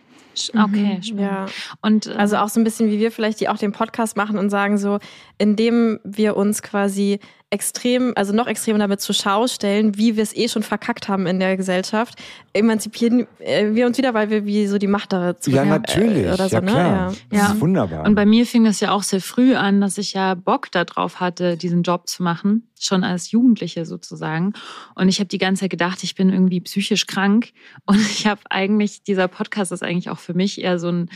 [0.56, 1.20] Okay, mhm.
[1.20, 1.46] ja.
[1.82, 4.38] Und äh, also auch so ein bisschen wie wir vielleicht, die auch den Podcast machen
[4.38, 5.00] und sagen so,
[5.38, 7.20] indem wir uns quasi
[7.54, 11.28] extrem, also noch extremer damit zur Schau stellen, wie wir es eh schon verkackt haben
[11.28, 12.16] in der Gesellschaft,
[12.52, 16.26] emanzipieren äh, wir uns wieder, weil wir wie so die Macht dazu Ja, natürlich.
[16.26, 16.72] Äh, oder so, ja, ne?
[16.72, 16.88] klar.
[16.88, 17.14] Ja.
[17.30, 17.54] Das ja.
[17.54, 18.06] ist wunderbar.
[18.06, 21.20] Und bei mir fing das ja auch sehr früh an, dass ich ja Bock darauf
[21.20, 24.54] hatte, diesen Job zu machen, schon als Jugendliche sozusagen.
[24.96, 27.52] Und ich habe die ganze Zeit gedacht, ich bin irgendwie psychisch krank.
[27.86, 31.10] Und ich habe eigentlich, dieser Podcast ist eigentlich auch für mich eher so ein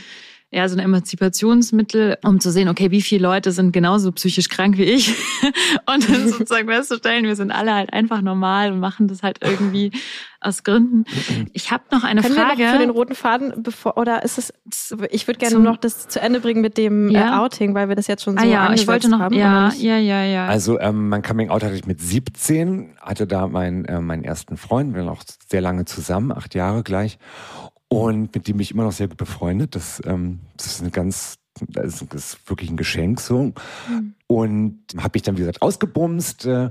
[0.50, 4.78] ja, so ein Emanzipationsmittel, um zu sehen, okay, wie viele Leute sind genauso psychisch krank
[4.78, 5.14] wie ich.
[5.94, 9.92] und dann sozusagen festzustellen, wir sind alle halt einfach normal und machen das halt irgendwie
[10.40, 11.04] aus Gründen.
[11.52, 12.58] Ich habe noch eine Können Frage.
[12.58, 14.54] Wir noch für den roten Faden, bevor, oder ist es,
[15.10, 17.42] ich würde gerne noch das zu Ende bringen mit dem äh, ja.
[17.42, 19.34] Outing, weil wir das jetzt schon so ah, ja, ich wollte noch, haben.
[19.34, 20.46] Ja, ja, ja, ja.
[20.46, 24.56] Also ähm, mein Coming Out hatte ich mit 17, hatte da meinen äh, meinen ersten
[24.56, 27.18] Freund, wir waren auch sehr lange zusammen, acht Jahre gleich
[27.88, 29.74] und mit dem ich immer noch sehr gut befreundet.
[29.74, 33.52] Das, ähm, das ist eine ganz, das ist wirklich ein Geschenk so.
[33.88, 34.14] Mhm.
[34.30, 36.44] Und habe ich dann, wie gesagt, ausgebumst.
[36.44, 36.68] Äh,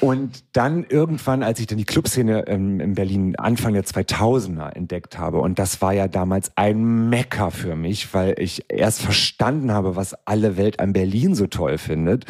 [0.00, 5.18] und dann irgendwann, als ich dann die Clubszene ähm, in Berlin Anfang der 2000er entdeckt
[5.18, 9.96] habe, und das war ja damals ein Mecker für mich, weil ich erst verstanden habe,
[9.96, 12.24] was alle Welt an Berlin so toll findet.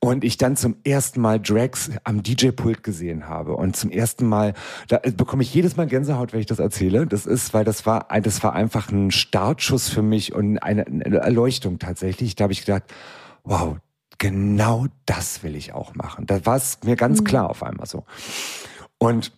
[0.00, 3.54] Und ich dann zum ersten Mal Drags am DJ-Pult gesehen habe.
[3.54, 4.54] Und zum ersten Mal,
[4.88, 7.06] da bekomme ich jedes Mal Gänsehaut, wenn ich das erzähle.
[7.06, 10.84] Das ist, weil das war, das war einfach ein Startschuss für mich und eine
[11.20, 12.34] Erleuchtung tatsächlich.
[12.34, 12.82] Da habe ich gedacht,
[13.46, 13.78] wow,
[14.18, 16.26] genau das will ich auch machen.
[16.26, 17.24] Da war es mir ganz mhm.
[17.24, 18.04] klar auf einmal so.
[18.98, 19.32] Und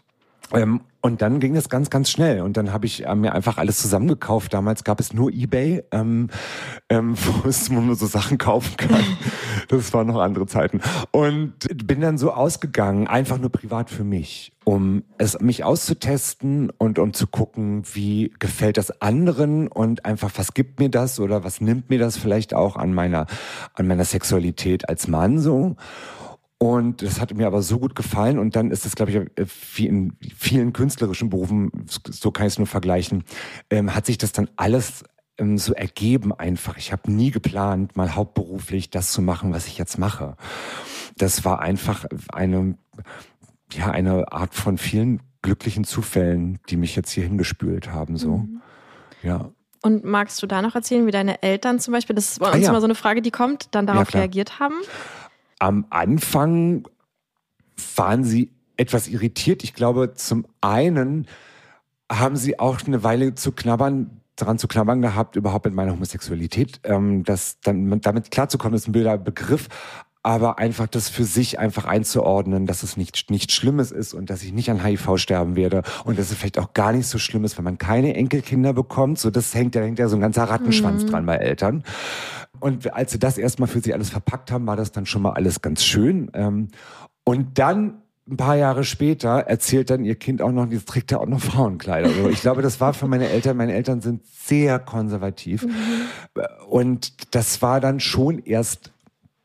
[0.52, 2.40] ähm, und dann ging es ganz, ganz schnell.
[2.40, 4.52] Und dann habe ich äh, mir einfach alles zusammengekauft.
[4.52, 6.28] Damals gab es nur Ebay, ähm,
[6.88, 9.04] ähm, wo es man nur so Sachen kaufen kann.
[9.68, 10.80] Das waren noch andere Zeiten.
[11.10, 11.52] Und
[11.86, 17.12] bin dann so ausgegangen, einfach nur privat für mich, um es mich auszutesten und um
[17.12, 21.90] zu gucken, wie gefällt das anderen und einfach, was gibt mir das oder was nimmt
[21.90, 23.26] mir das vielleicht auch an meiner,
[23.74, 25.76] an meiner Sexualität als Mann so.
[26.58, 28.38] Und das hat mir aber so gut gefallen.
[28.38, 32.54] Und dann ist es, glaube ich, äh, wie in vielen künstlerischen Berufen, so kann ich
[32.54, 33.24] es nur vergleichen,
[33.70, 35.04] ähm, hat sich das dann alles
[35.38, 36.76] ähm, so ergeben einfach.
[36.76, 40.36] Ich habe nie geplant, mal hauptberuflich das zu machen, was ich jetzt mache.
[41.16, 42.76] Das war einfach eine,
[43.72, 48.38] ja, eine Art von vielen glücklichen Zufällen, die mich jetzt hier hingespült haben, so.
[48.38, 48.60] Mhm.
[49.22, 49.50] Ja.
[49.82, 52.56] Und magst du da noch erzählen, wie deine Eltern zum Beispiel, das ist bei uns
[52.56, 52.70] ah, ja.
[52.70, 54.74] immer so eine Frage, die kommt, dann darauf ja, reagiert haben?
[55.58, 56.86] Am Anfang
[57.96, 59.64] waren sie etwas irritiert.
[59.64, 61.26] Ich glaube, zum einen
[62.10, 66.80] haben sie auch eine Weile zu knabbern, daran zu knabbern gehabt, überhaupt mit meiner Homosexualität.
[66.84, 69.68] Ähm, das dann damit klarzukommen, ist ein bilder Begriff,
[70.22, 74.42] aber einfach das für sich einfach einzuordnen, dass es nicht, nichts Schlimmes ist und dass
[74.42, 77.44] ich nicht an HIV sterben werde und dass es vielleicht auch gar nicht so schlimm
[77.44, 79.18] ist, wenn man keine Enkelkinder bekommt.
[79.18, 81.08] So, das hängt ja, hängt ja so ein ganzer Rattenschwanz mhm.
[81.08, 81.84] dran bei Eltern.
[82.60, 85.32] Und als sie das erstmal für sie alles verpackt haben, war das dann schon mal
[85.32, 86.30] alles ganz schön.
[86.34, 86.68] Ähm,
[87.24, 91.20] und dann ein paar Jahre später erzählt dann ihr Kind auch noch, jetzt trägt er
[91.20, 92.08] auch noch Frauenkleider.
[92.08, 95.64] Also ich glaube, das war für meine Eltern, meine Eltern sind sehr konservativ.
[95.64, 95.72] Mhm.
[96.68, 98.92] Und das war dann schon erst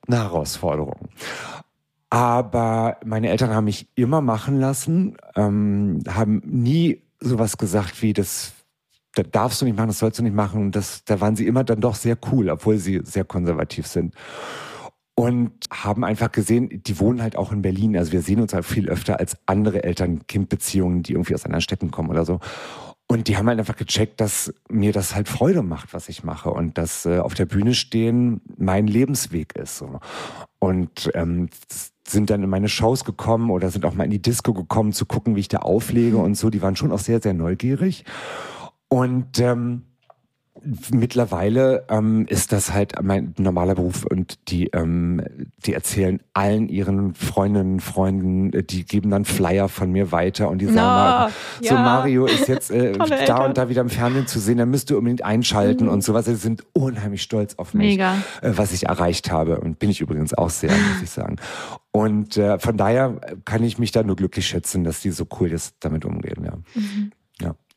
[0.08, 1.10] eine Herausforderung.
[2.10, 8.54] Aber meine Eltern haben mich immer machen lassen, ähm, haben nie sowas gesagt wie das
[9.16, 10.62] das darfst du nicht machen, das sollst du nicht machen.
[10.62, 14.16] Und das, da waren sie immer dann doch sehr cool, obwohl sie sehr konservativ sind.
[15.16, 17.96] Und haben einfach gesehen, die wohnen halt auch in Berlin.
[17.96, 21.92] Also wir sehen uns halt viel öfter als andere Eltern-Kind-Beziehungen, die irgendwie aus anderen Städten
[21.92, 22.40] kommen oder so.
[23.14, 26.50] Und die haben halt einfach gecheckt, dass mir das halt Freude macht, was ich mache.
[26.50, 29.78] Und dass äh, auf der Bühne stehen mein Lebensweg ist.
[29.78, 30.00] So.
[30.58, 31.50] Und ähm,
[32.08, 35.06] sind dann in meine Shows gekommen oder sind auch mal in die Disco gekommen, zu
[35.06, 36.50] gucken, wie ich da auflege und so.
[36.50, 38.04] Die waren schon auch sehr, sehr neugierig.
[38.88, 39.84] Und ähm,
[40.92, 45.22] Mittlerweile ähm, ist das halt mein normaler Beruf und die, ähm,
[45.66, 50.60] die erzählen allen ihren Freundinnen, Freunden, äh, die geben dann Flyer von mir weiter und
[50.60, 51.82] die sagen, No, mal, so ja.
[51.82, 53.46] Mario ist jetzt äh, da Eltern.
[53.48, 56.26] und da wieder im Fernsehen zu sehen, dann müsst ihr unbedingt einschalten und sowas.
[56.26, 58.16] Sie sind unheimlich stolz auf mich, Mega.
[58.42, 61.36] Äh, was ich erreicht habe und bin ich übrigens auch sehr, muss ich sagen.
[61.92, 65.52] Und äh, von daher kann ich mich da nur glücklich schätzen, dass die so cool
[65.52, 66.54] jetzt damit umgehen, ja.
[66.76, 66.82] ja.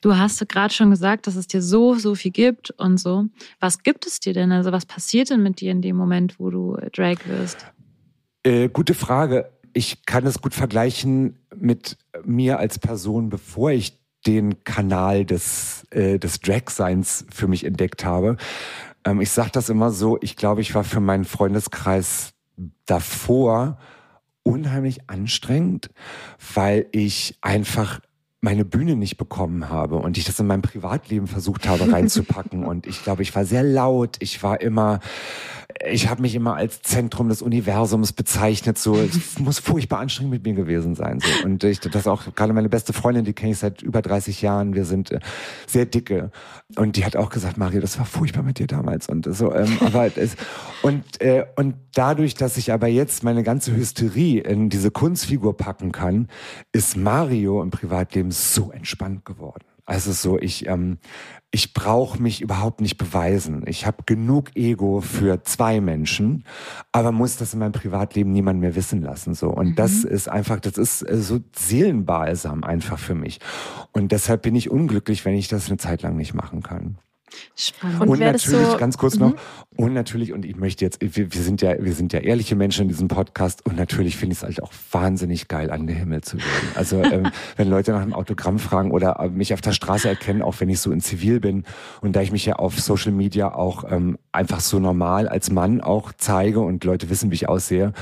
[0.06, 3.24] Du hast gerade schon gesagt, dass es dir so, so viel gibt und so.
[3.58, 4.52] Was gibt es dir denn?
[4.52, 7.66] Also was passiert denn mit dir in dem Moment, wo du äh, Drag wirst?
[8.44, 9.50] Äh, gute Frage.
[9.72, 13.98] Ich kann es gut vergleichen mit mir als Person, bevor ich
[14.28, 18.36] den Kanal des, äh, des Drag-Seins für mich entdeckt habe.
[19.04, 22.32] Ähm, ich sage das immer so, ich glaube, ich war für meinen Freundeskreis
[22.84, 23.76] davor
[24.44, 25.90] unheimlich anstrengend,
[26.54, 27.98] weil ich einfach
[28.46, 32.64] meine Bühne nicht bekommen habe und ich das in meinem Privatleben versucht habe reinzupacken.
[32.64, 34.18] und ich glaube, ich war sehr laut.
[34.20, 35.00] Ich war immer,
[35.84, 38.78] ich habe mich immer als Zentrum des Universums bezeichnet.
[38.78, 41.18] So, es muss furchtbar anstrengend mit mir gewesen sein.
[41.18, 41.44] So.
[41.44, 44.74] Und ich, das auch gerade meine beste Freundin, die kenne ich seit über 30 Jahren.
[44.74, 45.18] Wir sind äh,
[45.66, 46.30] sehr dicke.
[46.76, 49.08] Und die hat auch gesagt, Mario, das war furchtbar mit dir damals.
[49.08, 50.36] Und so, ähm, aber es,
[50.82, 55.90] und, äh, und dadurch, dass ich aber jetzt meine ganze Hysterie in diese Kunstfigur packen
[55.90, 56.28] kann,
[56.70, 59.64] ist Mario im Privatleben so entspannt geworden.
[59.88, 60.98] Also so, ich, ähm,
[61.52, 63.62] ich brauche mich überhaupt nicht beweisen.
[63.66, 66.44] Ich habe genug Ego für zwei Menschen,
[66.90, 69.34] aber muss das in meinem Privatleben niemand mehr wissen lassen.
[69.34, 73.38] So und das ist einfach, das ist äh, so Seelenbalsam einfach für mich.
[73.92, 76.98] Und deshalb bin ich unglücklich, wenn ich das eine Zeit lang nicht machen kann.
[77.56, 78.00] Spannend.
[78.02, 79.34] Und Und, natürlich, so- ganz kurz noch,
[79.76, 82.82] und natürlich, und ich möchte jetzt, wir, wir sind ja, wir sind ja ehrliche Menschen
[82.82, 86.22] in diesem Podcast und natürlich finde ich es halt auch wahnsinnig geil, an den Himmel
[86.22, 86.68] zu werden.
[86.74, 90.40] Also ähm, wenn Leute nach einem Autogramm fragen oder äh, mich auf der Straße erkennen,
[90.42, 91.64] auch wenn ich so in Zivil bin
[92.00, 95.80] und da ich mich ja auf Social Media auch ähm, einfach so normal als Mann
[95.80, 97.92] auch zeige und Leute wissen, wie ich aussehe,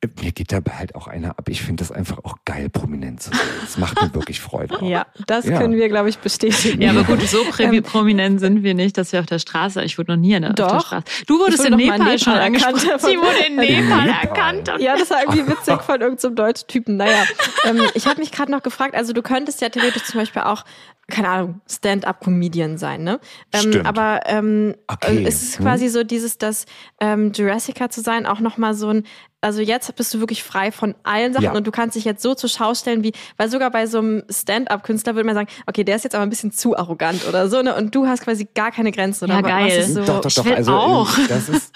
[0.00, 1.48] äh, mir geht dabei halt auch einer ab.
[1.48, 3.38] Ich finde das einfach auch geil, prominent zu sein.
[3.60, 4.74] Das macht mir wirklich Freude.
[4.80, 4.82] auch.
[4.82, 5.58] Ja, das Ja.
[5.58, 6.80] können wir, glaube ich, bestätigen.
[6.82, 9.98] Ja, aber gut, so prä- prominent sind wir nicht, dass wir auf der Straße, ich
[9.98, 10.86] wurde noch nie an der, auf der Doch.
[10.86, 11.04] Straße.
[11.26, 12.76] Du wurdest in wurde doch mal in Nepal schon Nepal angesprochen.
[12.84, 13.00] erkannt.
[13.10, 14.72] Sie wurde in In Nepal erkannt.
[14.78, 16.96] Ja, das war irgendwie witzig von irgendeinem deutschen Typen.
[16.96, 17.24] Naja,
[17.64, 20.64] ähm, ich habe mich gerade noch gefragt, also du könntest ja theoretisch zum Beispiel auch,
[21.10, 23.20] keine Ahnung, Stand-up-Comedian sein, ne?
[23.52, 23.86] Ähm, Stimmt.
[23.86, 25.24] aber ähm, Okay.
[25.26, 25.64] es ist Hm.
[25.64, 26.66] quasi so dieses, dass
[27.00, 29.04] ähm, Jurassica zu sein auch nochmal so ein,
[29.42, 31.52] also jetzt bist du wirklich frei von allen Sachen Ja.
[31.52, 34.22] und du kannst dich jetzt so zur Schau stellen, wie, weil sogar bei so einem
[34.30, 37.62] Stand-up-Künstler würde man sagen, okay, der ist jetzt aber ein bisschen zu arrogant oder so,
[37.62, 37.74] ne?
[37.74, 39.24] Und du hast quasi gar keine Grenzen.
[39.24, 39.78] Oder Ja, was geil.
[39.78, 40.44] ist so, doch, doch, doch.
[40.44, 41.18] will also auch.
[41.18, 41.72] ähm, das ist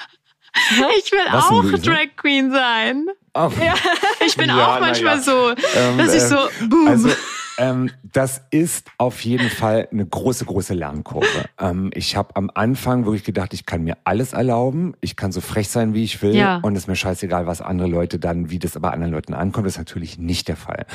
[0.99, 1.63] ich will Was auch?
[1.83, 3.07] Drag Queen sein.
[3.35, 3.51] oh,
[4.25, 5.21] Ich bin Ja, auch manchmal ja.
[5.23, 6.37] so, Ähm, dass ich äh, so,
[6.69, 6.87] boom.
[6.87, 7.09] Also,
[7.59, 11.27] ähm, das ist auf jeden Fall eine große, große Lernkurve.
[11.59, 15.41] Ähm, ich habe am Anfang wirklich gedacht, ich kann mir alles erlauben, ich kann so
[15.41, 16.57] frech sein, wie ich will Ja.
[16.59, 19.67] und es ist mir scheißegal, was andere Leute dann, wie das bei anderen Leuten ankommt.
[19.67, 20.87] Das ist natürlich nicht der Fall.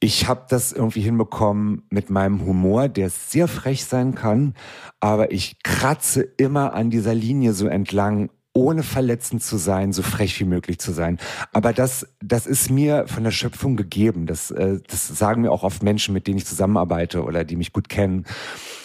[0.00, 4.54] Ich habe das irgendwie hinbekommen mit meinem Humor, der sehr frech sein kann,
[5.00, 10.38] aber ich kratze immer an dieser Linie so entlang, ohne verletzend zu sein, so frech
[10.40, 11.18] wie möglich zu sein.
[11.52, 14.26] Aber das, das ist mir von der Schöpfung gegeben.
[14.26, 17.72] Das, äh, das sagen mir auch oft Menschen, mit denen ich zusammenarbeite oder die mich
[17.72, 18.26] gut kennen.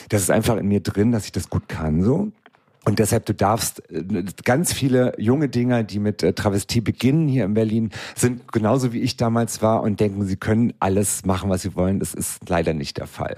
[0.10, 2.32] Das ist einfach in mir drin, dass ich das gut kann, so.
[2.86, 7.46] Und deshalb, du darfst äh, ganz viele junge Dinger, die mit äh, Travestie beginnen hier
[7.46, 11.62] in Berlin, sind genauso wie ich damals war und denken, sie können alles machen, was
[11.62, 12.00] sie wollen.
[12.00, 13.38] Das ist leider nicht der Fall.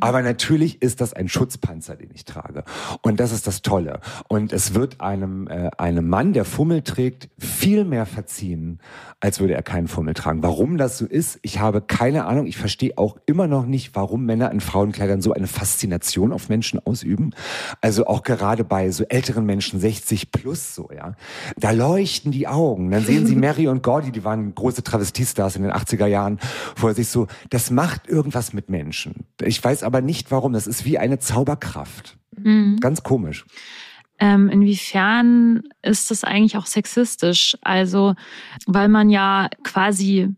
[0.00, 2.64] Aber natürlich ist das ein Schutzpanzer, den ich trage.
[3.02, 4.00] Und das ist das Tolle.
[4.28, 8.80] Und es wird einem, äh, einem Mann, der Fummel trägt, viel mehr verziehen,
[9.20, 10.42] als würde er keinen Fummel tragen.
[10.42, 12.46] Warum das so ist, ich habe keine Ahnung.
[12.46, 16.80] Ich verstehe auch immer noch nicht, warum Männer in Frauenkleidern so eine Faszination auf Menschen
[16.84, 17.34] ausüben.
[17.82, 21.14] Also auch gerade bei so älteren Menschen, 60 plus so, ja.
[21.56, 22.90] Da leuchten die Augen.
[22.90, 26.38] Dann sehen sie Mary und Gordy, die waren große Travestiestars in den 80er Jahren,
[26.74, 29.26] vor sich so, das macht irgendwas mit Menschen.
[29.42, 30.52] Ich weiß aber nicht warum.
[30.52, 32.16] Das ist wie eine Zauberkraft.
[32.36, 32.78] Mhm.
[32.80, 33.44] Ganz komisch.
[34.18, 37.56] Ähm, inwiefern ist das eigentlich auch sexistisch?
[37.60, 38.14] Also,
[38.66, 40.34] weil man ja quasi,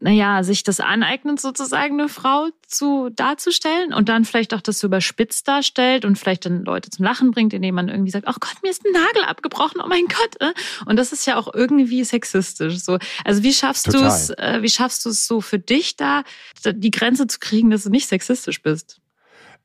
[0.00, 4.86] naja, sich das aneignet, sozusagen eine Frau zu darzustellen und dann vielleicht auch das so
[4.86, 8.56] überspitzt darstellt und vielleicht dann Leute zum Lachen bringt, indem man irgendwie sagt, ach Gott,
[8.62, 10.40] mir ist ein Nagel abgebrochen, oh mein Gott.
[10.40, 10.52] äh.
[10.86, 12.78] Und das ist ja auch irgendwie sexistisch.
[12.78, 16.22] So, also wie schaffst du es, äh, wie schaffst du es so für dich da,
[16.64, 19.00] die Grenze zu kriegen, dass du nicht sexistisch bist?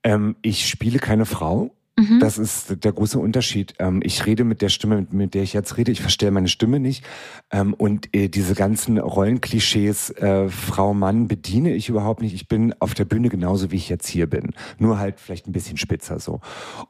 [0.03, 1.75] Ähm, ich spiele keine Frau.
[1.95, 2.19] Mhm.
[2.19, 3.75] Das ist der große Unterschied.
[3.77, 5.91] Ähm, ich rede mit der Stimme, mit der ich jetzt rede.
[5.91, 7.05] Ich verstelle meine Stimme nicht.
[7.51, 12.33] Ähm, und äh, diese ganzen Rollenklischees, äh, Frau, Mann, bediene ich überhaupt nicht.
[12.33, 14.53] Ich bin auf der Bühne genauso, wie ich jetzt hier bin.
[14.79, 16.41] Nur halt vielleicht ein bisschen spitzer so.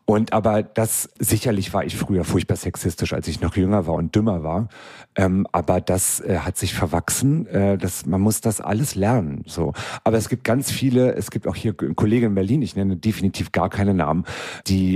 [0.06, 4.16] Und aber das, sicherlich war ich früher furchtbar sexistisch, als ich noch jünger war und
[4.16, 4.70] dümmer war.
[5.16, 7.47] Ähm, aber das äh, hat sich verwachsen.
[7.80, 9.43] Das, man muss das alles lernen.
[9.45, 9.74] So.
[10.04, 13.51] Aber es gibt ganz viele, es gibt auch hier Kollegen in Berlin, ich nenne definitiv
[13.51, 14.26] gar keine Namen,
[14.68, 14.93] die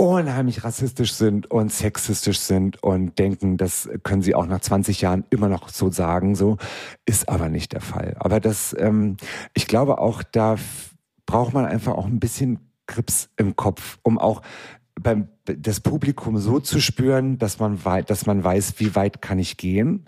[0.00, 5.24] unheimlich rassistisch sind und sexistisch sind und denken, das können sie auch nach 20 Jahren
[5.28, 6.56] immer noch so sagen, so
[7.04, 8.16] ist aber nicht der Fall.
[8.18, 9.18] Aber das, ähm,
[9.52, 10.56] ich glaube auch, da
[11.26, 14.40] braucht man einfach auch ein bisschen Grips im Kopf, um auch
[14.98, 19.38] beim das Publikum so zu spüren, dass man wei dass man weiß, wie weit kann
[19.38, 20.06] ich gehen.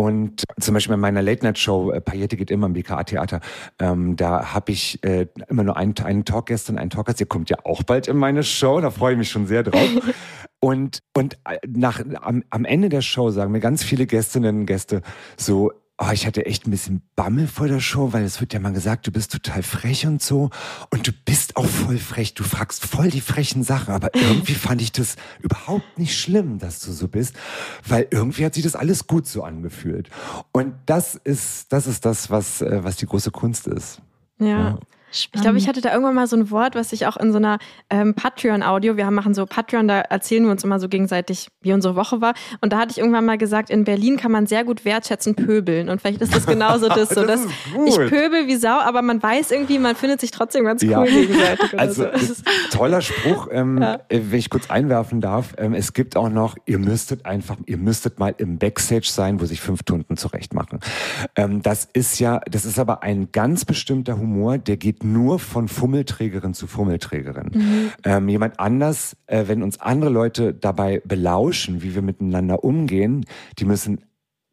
[0.00, 3.40] Und zum Beispiel in meiner Late Night Show äh, Paillette geht immer im BKA Theater,
[3.78, 7.20] ähm, da habe ich äh, immer nur einen, einen Talkgast und einen Talkgast.
[7.20, 9.86] Ihr kommt ja auch bald in meine Show, da freue ich mich schon sehr drauf.
[10.60, 14.66] und und äh, nach am, am Ende der Show sagen mir ganz viele Gästinnen und
[14.66, 15.02] Gäste
[15.36, 15.70] so
[16.00, 18.72] oh, ich hatte echt ein bisschen Bammel vor der Show, weil es wird ja mal
[18.72, 20.50] gesagt, du bist total frech und so.
[20.90, 22.32] Und du bist auch voll frech.
[22.34, 23.92] Du fragst voll die frechen Sachen.
[23.92, 27.36] Aber irgendwie fand ich das überhaupt nicht schlimm, dass du so bist,
[27.86, 30.08] weil irgendwie hat sich das alles gut so angefühlt.
[30.52, 34.00] Und das ist, das ist das, was, äh, was die große Kunst ist.
[34.38, 34.46] ja.
[34.46, 34.78] ja.
[35.12, 35.34] Spannend.
[35.34, 37.38] Ich glaube, ich hatte da irgendwann mal so ein Wort, was ich auch in so
[37.38, 37.58] einer
[37.90, 41.72] ähm, Patreon-Audio, wir haben, machen so Patreon, da erzählen wir uns immer so gegenseitig, wie
[41.72, 42.34] unsere Woche war.
[42.60, 45.88] Und da hatte ich irgendwann mal gesagt, in Berlin kann man sehr gut wertschätzen pöbeln.
[45.88, 47.08] Und vielleicht ist das genauso das.
[47.10, 47.50] So, Das dass
[47.86, 51.04] ich pöbel wie Sau, aber man weiß irgendwie, man findet sich trotzdem ganz cool Ja.
[51.04, 51.72] gegenseitig.
[51.72, 52.34] Oder Also so.
[52.70, 53.94] Toller Spruch, ähm, Ja.
[54.08, 55.54] äh, wenn ich kurz einwerfen darf.
[55.58, 59.44] Ähm, es gibt auch noch, ihr müsstet einfach, ihr müsstet mal im Backstage sein, wo
[59.44, 60.78] sich fünf Tunden zurecht machen.
[61.36, 65.68] Ähm, das ist ja, das ist aber ein ganz bestimmter Humor, der geht nur von
[65.68, 67.90] Fummelträgerin zu Fummelträgerin.
[68.04, 73.24] Ähm, jemand anders, äh, wenn uns andere Leute dabei belauschen, wie wir miteinander umgehen,
[73.58, 74.04] die müssen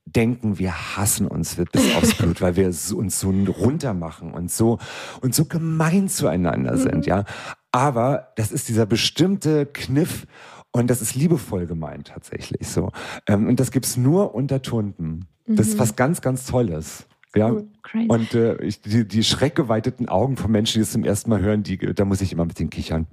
[0.05, 4.79] denken, wir hassen uns bis aufs Blut, weil wir uns so runter machen und so
[5.21, 7.25] und so gemein zueinander sind, ja.
[7.71, 10.25] Aber das ist dieser bestimmte Kniff
[10.71, 12.91] und das ist liebevoll gemeint tatsächlich so.
[13.27, 15.27] Ähm, und das gibt's nur unter Tunden.
[15.49, 17.07] Das ist was ganz, ganz Tolles.
[17.35, 17.55] Ja.
[17.83, 18.07] Crazy.
[18.07, 21.63] Und äh, ich, die, die schreckgeweiteten Augen von Menschen, die es zum ersten Mal hören,
[21.63, 23.05] die, da muss ich immer mit den kichern.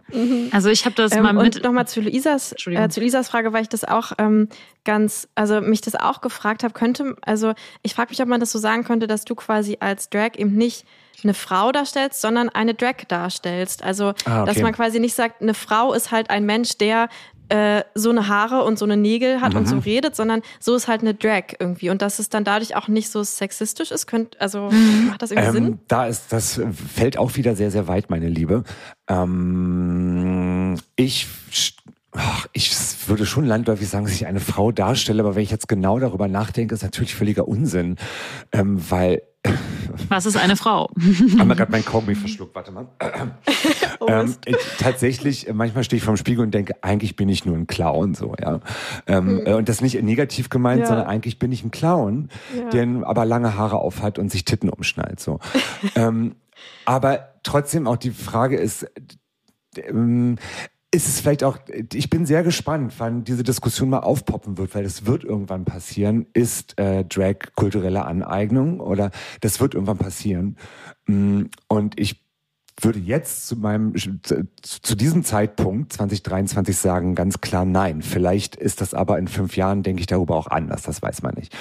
[0.50, 1.62] Also ich habe das Ähm, mal und mit.
[1.64, 4.48] nochmal zu Luisas, äh, zu Luisas Frage, weil ich das auch ähm,
[4.84, 7.52] ganz, also mich das auch gefragt habe, könnte, also
[7.82, 10.54] ich frage mich, ob man das so sagen könnte, dass du quasi als Drag eben
[10.54, 10.84] nicht
[11.22, 13.82] eine Frau darstellst, sondern eine Drag darstellst.
[13.82, 14.46] Also, Ah, okay.
[14.52, 17.08] dass man quasi nicht sagt, eine Frau ist halt ein Mensch, der
[17.48, 20.88] äh, so eine Haare und so eine Nägel hat und so redet, sondern so ist
[20.88, 21.90] halt eine Drag irgendwie.
[21.90, 24.70] Und dass es dann dadurch auch nicht so sexistisch ist, könnt, also
[25.06, 25.64] macht das irgendwie Sinn?
[25.66, 26.60] Ähm, da ist, das
[26.94, 28.64] fällt auch wieder sehr, sehr weit, meine Liebe.
[29.08, 31.26] Ähm, ich,
[32.12, 32.72] ach, ich
[33.06, 36.28] würde schon landläufig sagen, dass ich eine Frau darstelle, aber wenn ich jetzt genau darüber
[36.28, 37.96] nachdenke, ist natürlich völliger Unsinn,
[38.52, 39.22] ähm, weil
[40.08, 40.90] Was ist eine Frau?
[41.38, 42.86] haben wir gerade mein Kaugummi verschluckt, warte mal.
[44.00, 47.46] Oh, ähm, ich, tatsächlich, äh, manchmal stehe ich vorm Spiegel und denke, eigentlich bin ich
[47.46, 48.60] nur ein Clown, so, ja.
[49.06, 50.80] Ähm, äh, Und das nicht negativ gemeint.
[50.80, 50.86] Ja.
[50.88, 52.28] sondern eigentlich bin ich ein Clown,
[52.58, 52.68] Ja.
[52.70, 55.38] der aber lange Haare aufhat und sich Titten umschnallt, so.
[55.94, 56.34] ähm,
[56.84, 58.86] aber trotzdem auch die Frage ist,
[59.76, 60.36] ähm,
[60.94, 61.58] ist es vielleicht auch,
[61.92, 66.26] ich bin sehr gespannt, wann diese Diskussion mal aufpoppen wird, weil das wird irgendwann passieren.
[66.34, 70.56] Ist äh, Drag kulturelle Aneignung oder das wird irgendwann passieren?
[71.06, 72.22] Mm, Und ich
[72.80, 73.94] würde jetzt zu meinem,
[74.62, 78.00] zu, diesem Zeitpunkt 2023 sagen, ganz klar nein.
[78.00, 81.34] Vielleicht ist das aber in fünf Jahren, denke ich darüber auch anders, das weiß man
[81.34, 81.56] nicht.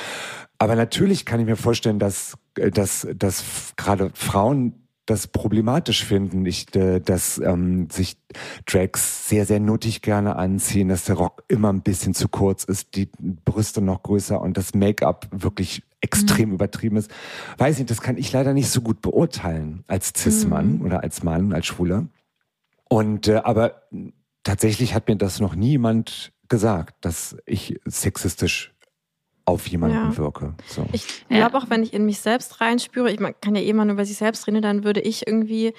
[0.59, 6.45] Aber natürlich kann ich mir vorstellen, dass, äh, dass, dass gerade Frauen das problematisch finden,
[6.45, 8.17] ich, äh, dass ähm, sich
[8.65, 12.95] Drags sehr, sehr nuttig gerne anziehen, dass der Rock immer ein bisschen zu kurz ist,
[12.95, 17.11] die Brüste noch größer und das Make-up wirklich extrem übertrieben ist.
[17.57, 21.53] Weiß nicht, das kann ich leider nicht so gut beurteilen als Cis-Mann oder als Mann,
[21.53, 22.07] als Schwuler.
[22.89, 23.83] Und äh, aber
[24.43, 28.72] tatsächlich hat mir das noch nie jemand gesagt, dass ich sexistisch
[29.45, 30.17] auf jemanden Ja.
[30.17, 30.53] wirke.
[30.67, 30.85] So.
[30.93, 33.85] Ich glaube auch, wenn ich in mich selbst reinspüre, ich man kann ja eh mal
[33.85, 35.73] nur über sich selbst reden, dann würde ich irgendwie,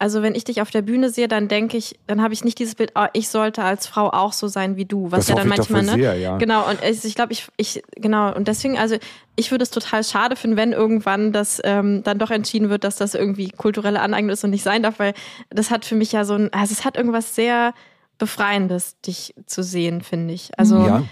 [0.00, 2.58] also wenn ich dich auf der Bühne sehe, dann denke ich, dann habe ich nicht
[2.58, 5.34] dieses Bild, ah, ich sollte als Frau auch so sein wie du, was Das ja
[5.36, 5.92] dann manchmal, ne?
[5.92, 6.36] sehr, ja.
[6.38, 8.96] Genau, und ich, ich glaube, ich, ich, genau, und deswegen, also
[9.36, 12.96] ich würde es total schade finden, wenn irgendwann das ähm, dann doch entschieden wird, dass
[12.96, 15.14] das irgendwie kulturelle Aneignung ist und nicht sein darf, weil
[15.50, 17.74] das hat für mich ja so ein, also es hat irgendwas sehr
[18.18, 20.50] Befreiendes, dich zu sehen, finde ich.
[20.58, 21.02] Also Ja.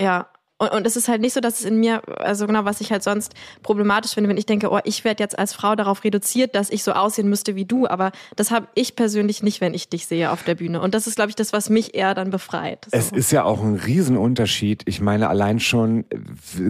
[0.00, 0.26] ja.
[0.62, 2.92] Und, und es ist halt nicht so, dass es in mir, also genau, was ich
[2.92, 3.34] halt sonst
[3.64, 6.84] problematisch finde, wenn ich denke, oh, ich werde jetzt als Frau darauf reduziert, dass ich
[6.84, 7.88] so aussehen müsste wie du.
[7.88, 10.80] Aber das habe ich persönlich nicht, wenn ich dich sehe auf der Bühne.
[10.80, 12.86] Und das ist, glaube ich, das, was mich eher dann befreit.
[12.92, 12.96] So.
[12.96, 14.82] Es ist ja auch ein Riesenunterschied.
[14.86, 16.04] Ich meine, allein schon,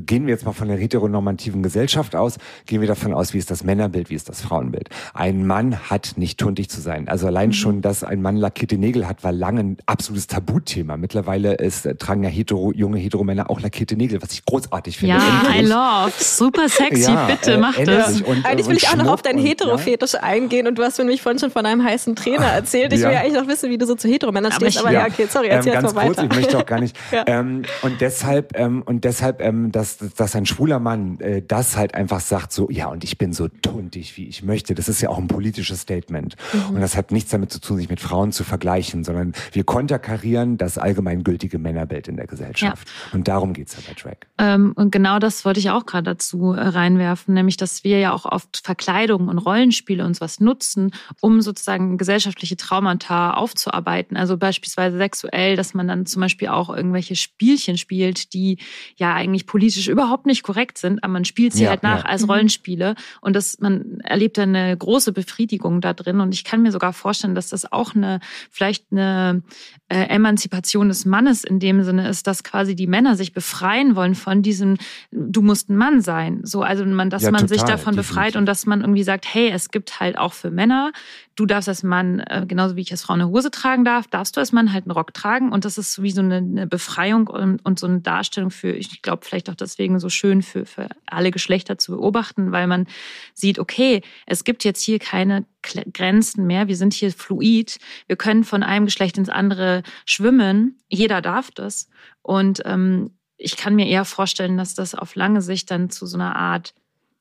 [0.07, 3.51] gehen wir jetzt mal von der heteronormativen Gesellschaft aus, gehen wir davon aus, wie ist
[3.51, 4.89] das Männerbild, wie ist das Frauenbild.
[5.13, 7.09] Ein Mann hat nicht tuntig zu sein.
[7.09, 7.55] Also allein mhm.
[7.55, 10.97] schon, dass ein Mann lackierte Nägel hat, war lange ein absolutes Tabuthema.
[10.97, 15.17] Mittlerweile ist, äh, tragen ja hetero, junge Heteromänner auch lackierte Nägel, was ich großartig finde.
[15.17, 15.67] Ja, endlich.
[15.67, 16.13] I love.
[16.19, 18.23] Super sexy, ja, bitte, äh, mach das.
[18.23, 20.21] Und, eigentlich will ich auch noch auf deinen Hetero-Fetisch ja.
[20.21, 22.93] eingehen und du hast mir nämlich vorhin schon von einem heißen Trainer erzählt.
[22.93, 25.27] Ich will ja eigentlich noch wissen, wie du so zu Heteromännern stehst, aber ja, okay,
[25.29, 26.23] sorry, erzähl ähm, ganz mal weiter.
[26.23, 26.97] Kurz, ich möchte auch gar nicht.
[27.27, 31.95] ähm, und deshalb, ähm, und deshalb, ähm, dass, dass ein schwuler Mann äh, das halt
[31.95, 34.75] einfach sagt, so, ja, und ich bin so tuntig, wie ich möchte.
[34.75, 36.37] Das ist ja auch ein politisches Statement.
[36.53, 36.77] Mhm.
[36.77, 40.59] Und das hat nichts damit zu tun, sich mit Frauen zu vergleichen, sondern wir konterkarieren
[40.59, 42.89] das allgemeingültige Männerbild in der Gesellschaft.
[42.89, 43.15] Ja.
[43.15, 44.17] Und darum geht's bei Drag.
[44.39, 48.13] Ähm, und genau das wollte ich auch gerade dazu äh, reinwerfen, nämlich, dass wir ja
[48.13, 54.17] auch oft Verkleidungen und Rollenspiele uns was nutzen, um sozusagen gesellschaftliche Traumata aufzuarbeiten.
[54.17, 58.59] Also beispielsweise sexuell, dass man dann zum Beispiel auch irgendwelche Spielchen spielt, die
[58.97, 62.11] ja eigentlich politisch überhaupt nicht korrekt sind, aber man spielt sie ja, halt nach ja.
[62.11, 62.31] als mhm.
[62.31, 66.21] Rollenspiele und das, man erlebt dann eine große Befriedigung da drin.
[66.21, 68.21] Und ich kann mir sogar vorstellen, dass das auch eine,
[68.51, 69.43] vielleicht eine
[69.89, 74.15] äh, Emanzipation des Mannes in dem Sinne ist, dass quasi die Männer sich befreien wollen
[74.15, 74.77] von diesem,
[75.11, 76.41] du musst ein Mann sein.
[76.45, 78.09] So, also man, dass ja, man total, sich davon definitiv.
[78.09, 80.93] befreit und dass man irgendwie sagt, hey, es gibt halt auch für Männer
[81.37, 84.37] du darfst als Mann, äh, genauso wie ich als Frau eine Hose tragen darf, darfst
[84.37, 85.51] du als Mann halt einen Rock tragen.
[85.53, 89.03] Und das ist wie so eine, eine Befreiung und, und, so eine Darstellung für, ich
[89.03, 92.87] glaube, vielleicht auch deswegen so schön für, für alle Geschlechter zu beobachten, weil man
[93.35, 95.47] sieht, okay, es gibt jetzt hier keine
[95.93, 97.79] Grenzen mehr, wir sind hier fluid,
[98.09, 101.89] wir können von einem Geschlecht ins andere schwimmen, jeder darf das.
[102.23, 103.11] Und ähm,
[103.43, 106.75] ich kann mir eher vorstellen, dass das auf lange Sicht dann zu so einer Art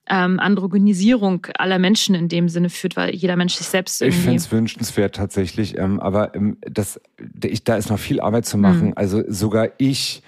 [0.10, 4.02] ähm, Androgenisierung aller Menschen in dem Sinne führt, weil jeder Mensch sich selbst.
[4.02, 7.00] Ich finde es wünschenswert tatsächlich, ähm, aber ähm, das,
[7.44, 8.88] ich, da ist noch viel Arbeit zu machen.
[8.88, 8.94] Mhm.
[8.96, 10.24] Also sogar ich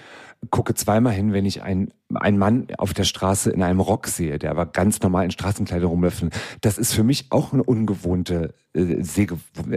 [0.50, 4.38] gucke zweimal hin, wenn ich einen, einen Mann auf der Straße in einem Rock sehe,
[4.38, 6.24] der aber ganz normal in Straßenkleider rumläuft.
[6.60, 9.02] Das ist für mich auch eine ungewohnte, äh,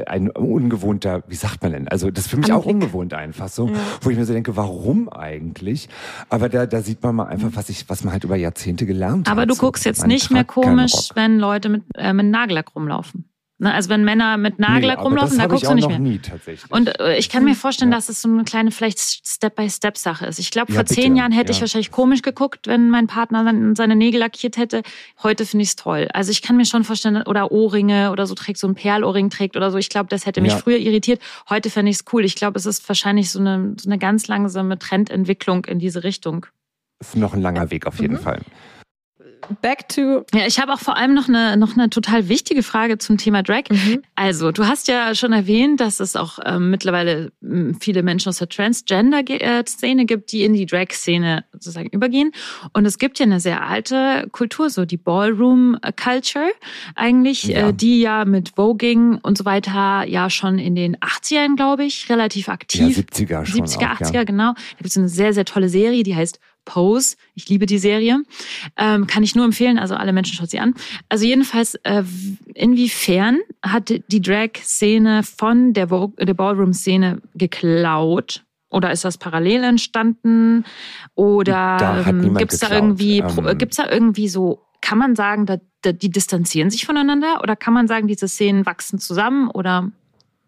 [0.05, 1.88] ein ungewohnter, wie sagt man denn?
[1.88, 2.65] Also das ist für mich Anblick.
[2.65, 3.70] auch ungewohnt einfach so,
[4.01, 5.89] wo ich mir so denke, warum eigentlich?
[6.30, 9.28] Aber da, da sieht man mal einfach, was ich, was man halt über Jahrzehnte gelernt
[9.28, 9.47] aber hat.
[9.49, 13.26] Aber du guckst jetzt man nicht mehr komisch, wenn Leute mit, äh, mit Nagellack rumlaufen.
[13.60, 15.97] Ne, also wenn Männer mit Nagellack nee, rumlaufen, da guckst du nicht mehr.
[15.97, 16.72] Nie, tatsächlich.
[16.72, 17.97] Und äh, ich kann mir vorstellen, ja.
[17.97, 20.38] dass es so eine kleine vielleicht Step-by-Step-Sache ist.
[20.38, 20.93] Ich glaube, ja, vor bitte.
[20.93, 21.55] zehn Jahren hätte ja.
[21.55, 23.43] ich wahrscheinlich komisch geguckt, wenn mein Partner
[23.76, 24.84] seine Nägel lackiert hätte.
[25.24, 26.08] Heute finde ich es toll.
[26.14, 29.58] Also ich kann mir schon vorstellen, oder Ohrringe oder so trägt, so ein Perlohrring trägt
[29.58, 29.80] oder so.
[29.80, 31.20] Ich glaube, das hätte mich früher irritiert.
[31.49, 32.26] Heute fände ich es cool.
[32.26, 36.45] Ich glaube, es ist wahrscheinlich so eine, so eine ganz langsame Trendentwicklung in diese Richtung.
[36.99, 38.20] Ist noch ein langer Weg auf jeden mhm.
[38.20, 38.41] Fall
[39.62, 40.26] back to.
[40.34, 43.43] Ja, ich habe auch vor allem noch eine, noch eine total wichtige Frage zum Thema
[43.43, 43.64] Drag.
[43.70, 44.02] Mhm.
[44.16, 47.32] Also, du hast ja schon erwähnt, dass es auch ähm, mittlerweile
[47.80, 52.32] viele Menschen aus der Transgender-Szene gibt, die in die Drag-Szene sozusagen übergehen.
[52.74, 56.52] Und es gibt ja eine sehr alte Kultur, so die Ballroom-Culture
[56.95, 57.70] eigentlich, ja.
[57.70, 62.10] Äh, die ja mit Voging und so weiter ja schon in den 80ern, glaube ich,
[62.10, 62.98] relativ aktiv.
[62.98, 64.24] Ja, 70er schon 70er, auch, 80er, ja.
[64.24, 64.54] genau.
[64.54, 67.15] Da gibt es eine sehr, sehr tolle Serie, die heißt Pose.
[67.34, 68.22] Ich liebe die Serie.
[68.76, 70.76] Ähm, kann ich nur empfehlen, also alle Menschen schaut sie an.
[71.07, 72.03] Also jedenfalls, äh,
[72.53, 78.43] inwiefern hat die Drag-Szene von der, der Ballroom-Szene geklaut?
[78.70, 80.65] Oder ist das parallel entstanden?
[81.15, 85.57] Oder ähm, gibt es da irgendwie, ähm, gibt's da irgendwie so, kann man sagen, da,
[85.84, 87.39] da, die distanzieren sich voneinander?
[87.41, 89.49] Oder kann man sagen, diese Szenen wachsen zusammen?
[89.49, 89.89] Oder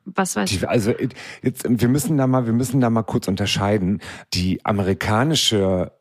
[0.04, 0.68] was weiß ich?
[0.68, 0.94] Also
[1.42, 4.02] jetzt, wir müssen da mal, wir müssen da mal kurz unterscheiden.
[4.34, 5.94] Die amerikanische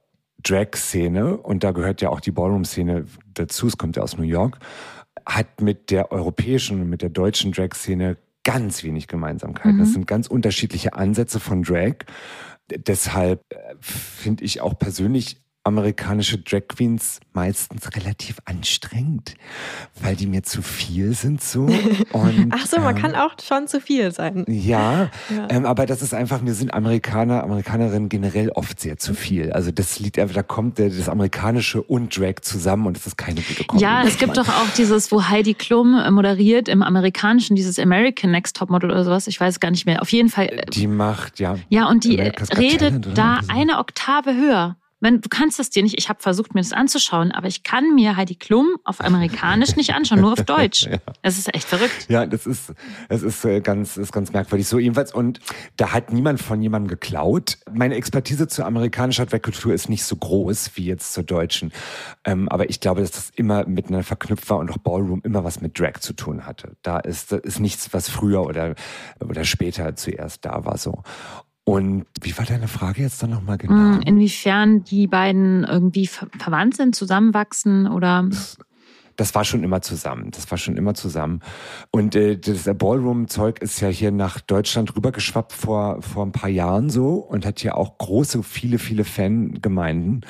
[0.42, 4.58] Drag-Szene, und da gehört ja auch die Ballroom-Szene dazu, es kommt ja aus New York,
[5.26, 9.76] hat mit der europäischen und mit der deutschen Drag-Szene ganz wenig Gemeinsamkeiten.
[9.76, 9.80] Mhm.
[9.80, 11.96] Das sind ganz unterschiedliche Ansätze von Drag.
[12.70, 19.34] Deshalb äh, finde ich auch persönlich amerikanische Drag Queens meistens relativ anstrengend,
[20.02, 21.66] weil die mir zu viel sind so.
[22.12, 24.44] Und, Ach so, man ähm, kann auch schon zu viel sein.
[24.48, 25.48] Ja, ja.
[25.50, 29.52] Ähm, aber das ist einfach, mir sind Amerikaner, Amerikanerinnen generell oft sehr zu viel.
[29.52, 33.64] Also das Lied, da kommt das amerikanische und Drag zusammen und das ist keine gute
[33.64, 33.82] Kombi.
[33.82, 38.30] Ja, es gibt doch auch dieses, wo Heidi Klum äh, moderiert im amerikanischen, dieses American
[38.30, 40.02] Next Top Model oder sowas, ich weiß gar nicht mehr.
[40.02, 40.64] Auf jeden Fall.
[40.72, 41.56] Die macht, ja.
[41.68, 46.08] Ja, und die redet da eine Oktave höher wenn du kannst es dir nicht, ich
[46.08, 50.20] habe versucht, mir das anzuschauen, aber ich kann mir Heidi Klum auf Amerikanisch nicht anschauen,
[50.20, 50.88] nur auf Deutsch.
[50.98, 50.98] Ja.
[51.22, 52.06] Das ist echt verrückt.
[52.08, 52.72] Ja, das ist,
[53.08, 54.66] es ist äh, ganz, ist ganz merkwürdig.
[54.66, 55.12] So jedenfalls.
[55.12, 55.38] Und
[55.76, 57.58] da hat niemand von jemandem geklaut.
[57.70, 61.72] Meine Expertise zur amerikanischen Drag-Kultur ist nicht so groß wie jetzt zur deutschen.
[62.24, 65.60] Ähm, aber ich glaube, dass das immer miteinander verknüpft war und auch Ballroom immer was
[65.60, 66.76] mit Drag zu tun hatte.
[66.82, 68.74] Da ist, das ist nichts, was früher oder,
[69.20, 71.02] oder später zuerst da war, so.
[71.68, 73.74] Und wie war deine Frage jetzt dann nochmal genau?
[73.74, 78.26] Mm, Inwiefern die beiden irgendwie ver verwandt sind, zusammenwachsen oder.
[79.16, 80.30] Das war schon immer zusammen.
[80.30, 81.40] Das war schon immer zusammen.
[81.90, 86.88] Und äh, das Ballroom-Zeug ist ja hier nach Deutschland rübergeschwappt vor, vor ein paar Jahren
[86.88, 90.24] so und hat hier auch große, viele, viele Fangemeinden.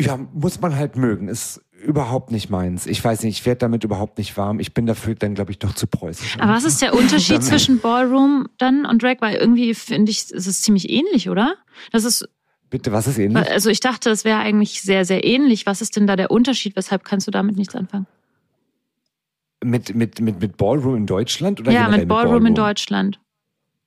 [0.00, 1.28] Ja, muss man halt mögen.
[1.28, 2.86] Ist überhaupt nicht meins.
[2.86, 4.60] Ich weiß nicht, ich werde damit überhaupt nicht warm.
[4.60, 6.38] Ich bin dafür dann, glaube ich, doch zu preußisch.
[6.38, 9.16] Aber was ist der Unterschied zwischen Ballroom dann und Drag?
[9.20, 11.54] Weil irgendwie finde ich, es ist ziemlich ähnlich, oder?
[11.92, 12.28] Das ist.
[12.70, 13.50] Bitte, was ist ähnlich?
[13.50, 15.66] Also ich dachte, es wäre eigentlich sehr, sehr ähnlich.
[15.66, 16.76] Was ist denn da der Unterschied?
[16.76, 18.06] Weshalb kannst du damit nichts anfangen?
[19.64, 23.18] Mit, mit, mit, mit Ballroom in Deutschland oder ja, mit Ballroom, in Deutschland.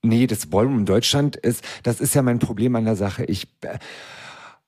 [0.01, 3.23] Nee, das Ballroom in Deutschland ist, das ist ja mein Problem an der Sache.
[3.25, 3.77] Ich, äh,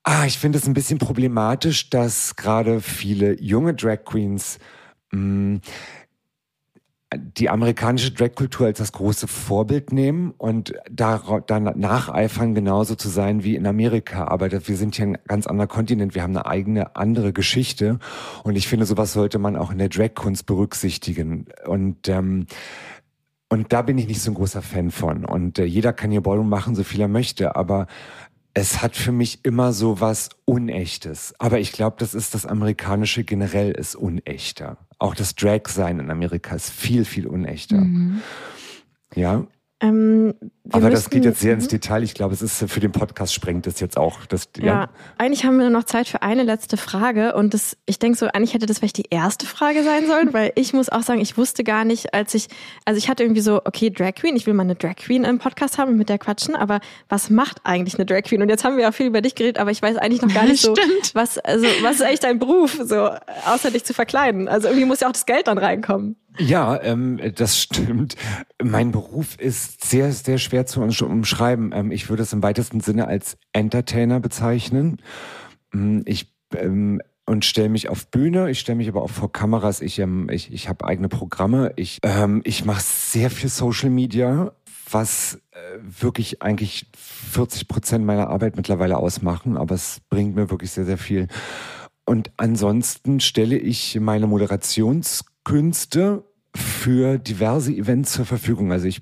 [0.03, 4.59] ah, ich finde es ein bisschen problematisch, dass gerade viele junge Drag Queens
[5.11, 5.59] mh,
[7.17, 13.43] die amerikanische Drag-Kultur als das große Vorbild nehmen und da, dann nacheifern, genauso zu sein
[13.43, 14.27] wie in Amerika.
[14.27, 17.99] Aber wir sind hier ein ganz anderer Kontinent, wir haben eine eigene, andere Geschichte.
[18.43, 21.45] Und ich finde, sowas sollte man auch in der Drag-Kunst berücksichtigen.
[21.65, 22.47] Und ähm,
[23.49, 25.25] und da bin ich nicht so ein großer Fan von.
[25.25, 27.85] Und äh, jeder kann hier Ballroom machen, so viel er möchte, aber
[28.53, 31.33] es hat für mich immer so was Unechtes.
[31.39, 34.77] Aber ich glaube, das ist das Amerikanische generell ist unechter.
[34.99, 37.77] Auch das Drag-Sein in Amerika ist viel, viel unechter.
[37.77, 38.21] Mhm.
[39.15, 39.47] Ja.
[39.83, 41.69] Ähm, wir Aber das geht jetzt sehr ins Mhm.
[41.71, 42.03] Detail.
[42.03, 44.25] Ich glaube, es ist für den Podcast sprengt es jetzt auch.
[44.27, 44.65] Das, ja.
[44.65, 48.17] Ja, eigentlich haben wir nur noch Zeit für eine letzte Frage und das, ich denke
[48.17, 51.19] so, eigentlich hätte das vielleicht die erste Frage sein sollen, weil ich muss auch sagen,
[51.19, 52.47] ich wusste gar nicht, als ich,
[52.85, 55.37] also ich hatte irgendwie so, okay, Drag Queen, ich will mal eine Drag Queen im
[55.37, 56.79] Podcast haben und mit der quatschen, aber
[57.09, 58.41] was macht eigentlich eine Drag Queen?
[58.41, 60.45] Und jetzt haben wir auch viel über dich geredet, aber ich weiß eigentlich noch gar
[60.45, 60.75] nicht so,
[61.13, 63.09] was, also was ist eigentlich dein Beruf, so,
[63.45, 64.47] außer dich zu verkleiden?
[64.47, 66.15] Also irgendwie muss ja auch das Geld dann reinkommen.
[66.39, 68.15] Ja, ähm, das stimmt.
[68.61, 71.71] Mein Beruf ist sehr, sehr schwer zu umsch- umschreiben.
[71.73, 74.97] Ähm, ich würde es im weitesten Sinne als Entertainer bezeichnen.
[75.73, 79.79] Mm, Ich ähm, und stelle mich auf Bühne, ich stelle mich aber auch vor Kameras,
[79.81, 84.51] ich, ähm, ich, ich habe eigene Programme, ich, ähm, ich mache sehr viel Social Media,
[84.91, 90.71] was äh, wirklich eigentlich 40 Prozent meiner Arbeit mittlerweile ausmachen, aber es bringt mir wirklich
[90.71, 91.29] sehr, sehr viel.
[92.05, 94.27] Und ansonsten stelle ich meine
[95.43, 96.23] Moderationskünste
[96.55, 98.71] für diverse Events zur Verfügung.
[98.71, 99.01] Also ich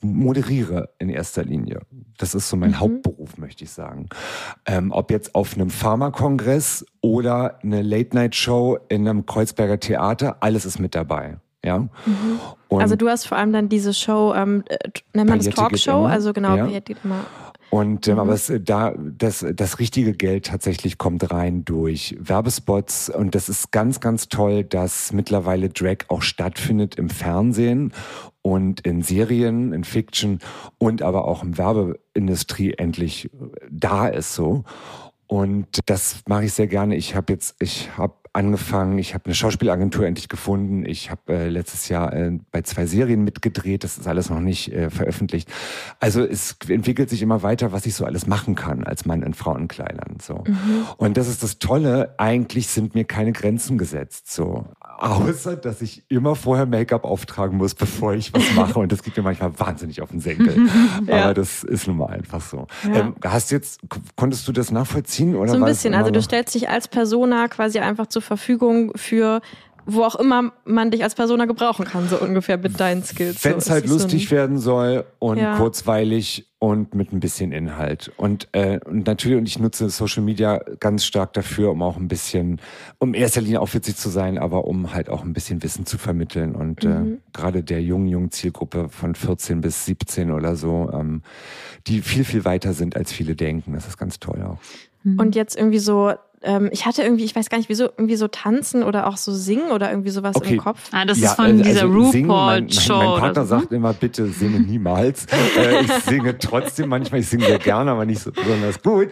[0.00, 1.80] moderiere in erster Linie.
[2.18, 4.08] Das ist so mein Hauptberuf, möchte ich sagen.
[4.64, 10.78] Ähm, ob jetzt auf einem Pharmakongress oder eine Late-Night-Show in einem Kreuzberger Theater, alles ist
[10.78, 11.38] mit dabei.
[11.64, 11.88] Ja.
[12.68, 14.76] Und also du hast vor allem dann diese Show, ähm, äh,
[15.14, 16.04] nennt man das Paillette geht Talkshow?
[16.06, 16.64] Also genau, Ja.
[16.64, 17.24] Paillette geht immer.
[17.70, 23.10] Und ähm, aber es, äh, da das das richtige Geld tatsächlich kommt rein durch Werbespots
[23.10, 27.92] und das ist ganz ganz toll, dass mittlerweile Drag auch stattfindet im Fernsehen
[28.42, 30.38] und in Serien, in Fiction
[30.78, 33.28] und aber auch im Werbeindustrie endlich äh,
[33.68, 34.64] da ist so.
[35.26, 36.96] Und das mache ich sehr gerne.
[36.96, 40.84] Ich habe jetzt, ich habe angefangen, ich habe eine Schauspielagentur endlich gefunden.
[40.84, 43.82] Ich habe äh, letztes Jahr äh, bei zwei Serien mitgedreht.
[43.82, 45.50] Das ist alles noch nicht äh, veröffentlicht.
[46.00, 49.32] Also es entwickelt sich immer weiter, was ich so alles machen kann als Mann in
[49.32, 50.18] Frauenkleidern.
[50.20, 50.44] So.
[50.98, 52.14] Und das ist das Tolle.
[52.18, 54.30] Eigentlich sind mir keine Grenzen gesetzt.
[54.30, 54.66] So.
[54.98, 58.78] Außer, dass ich immer vorher Make-up auftragen muss, bevor ich was mache.
[58.78, 60.56] Und das geht mir manchmal wahnsinnig auf den Senkel.
[61.06, 61.24] Ja.
[61.24, 62.66] Aber das ist nun mal einfach so.
[62.84, 63.00] Ja.
[63.00, 63.80] Ähm, hast du jetzt,
[64.16, 65.36] konntest du das nachvollziehen?
[65.36, 65.94] Oder So ein bisschen.
[65.94, 69.40] Also du stellst dich als Persona quasi einfach zur Verfügung für
[69.86, 73.44] wo auch immer man dich als Persona gebrauchen kann, so ungefähr mit deinen Skills.
[73.44, 75.56] Wenn es so, halt so lustig ein- werden soll und Ja.
[75.56, 78.10] kurzweilig und mit ein bisschen Inhalt.
[78.16, 82.08] Und, äh, und natürlich, und ich nutze Social Media ganz stark dafür, um auch ein
[82.08, 82.60] bisschen,
[82.98, 85.86] um in erster Linie auch witzig zu sein, aber um halt auch ein bisschen Wissen
[85.86, 86.54] zu vermitteln.
[86.56, 86.90] Und Mhm.
[87.14, 91.22] äh, gerade der jungen, jungen Zielgruppe von 14 bis 17 oder so, ähm,
[91.86, 93.72] die viel, viel weiter sind, als viele denken.
[93.74, 94.58] Das ist ganz toll auch.
[95.18, 98.28] Und jetzt irgendwie so, ähm, ich hatte irgendwie, ich weiß gar nicht, wieso, irgendwie so
[98.28, 100.54] tanzen oder auch so singen oder irgendwie sowas Okay.
[100.54, 100.80] im Kopf.
[100.92, 102.96] Ah, das Ja, ist von äh, dieser also RuPaul-Show.
[102.96, 103.54] mein, mein Partner so.
[103.54, 103.60] ne?
[103.60, 105.26] sagt immer, bitte singe niemals.
[105.58, 109.08] äh, ich singe trotzdem manchmal, ich singe sehr gerne, aber nicht so besonders gut.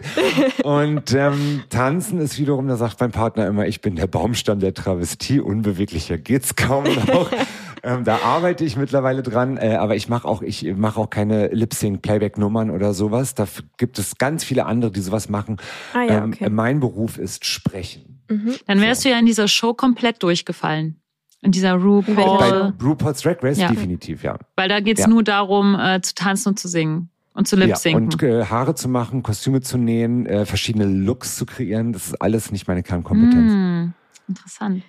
[0.63, 4.73] Und ähm, tanzen ist wiederum, da sagt mein Partner immer, ich bin der Baumstamm der
[4.73, 7.29] Travestie, unbeweglicher geht's kaum noch.
[7.85, 11.47] ähm, da arbeite ich mittlerweile dran, äh, aber ich mache auch, ich mache auch keine
[11.47, 13.35] Lip-Sync-Playback-Nummern oder sowas.
[13.35, 15.57] Da gibt es ganz viele andere, die sowas machen.
[15.93, 16.49] Ah, ja, ähm, okay.
[16.49, 18.21] mein Beruf ist Sprechen.
[18.65, 20.99] Dann wärst du ja in dieser Show komplett durchgefallen.
[21.41, 22.73] In dieser Bei RuPaul.
[22.81, 23.67] RuPaul's Drag Race Ja.
[23.67, 24.35] definitiv, ja.
[24.55, 25.07] Weil da geht's Ja.
[25.07, 27.09] nur darum, äh, zu tanzen und zu singen.
[27.35, 28.05] Und zu Ja, lip-sinken.
[28.05, 32.21] und äh, Haare zu machen, Kostüme zu nähen, äh, verschiedene Looks zu kreieren, das ist
[32.21, 33.51] alles nicht meine Kernkompetenz.
[33.51, 33.93] Hm,
[34.29, 34.83] interessant.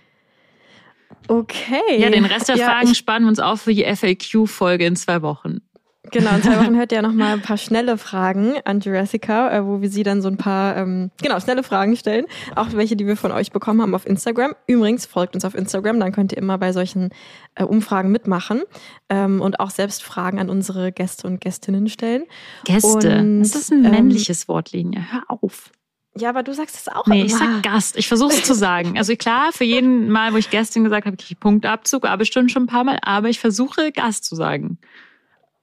[1.29, 1.99] Okay.
[1.99, 5.22] Ja, den Rest der Ja, Fragen spannen wir uns auf für die FAQ-Folge in zwei
[5.22, 5.61] Wochen.
[6.12, 9.66] Genau, in zwei Wochen hört ihr noch mal ein paar schnelle Fragen an Jurassica, äh,
[9.66, 12.27] wo wir sie dann so ein paar, ähm, genau, schnelle Fragen stellen.
[12.55, 14.55] Auch welche, die wir von euch bekommen haben auf Instagram.
[14.66, 17.11] Übrigens, folgt uns auf Instagram, dann könnt ihr immer bei solchen
[17.55, 18.62] äh, Umfragen mitmachen
[19.09, 22.24] ähm, und auch selbst Fragen an unsere Gäste und Gästinnen stellen.
[22.64, 23.18] Gäste.
[23.18, 25.07] Und, das ist ein ähm, männliches Wort, Linie.
[25.11, 25.70] Hör auf.
[26.19, 27.27] Ja, aber du sagst es auch Nee, immer.
[27.27, 27.97] ich sag Gast.
[27.97, 28.97] Ich versuche es zu sagen.
[28.99, 32.51] Also klar, für jeden Mal, wo ich Gästin gesagt habe, kriege ich Punktabzug, aber bestimmt
[32.51, 32.99] schon ein paar Mal.
[33.03, 34.79] Aber ich versuche Gast zu sagen.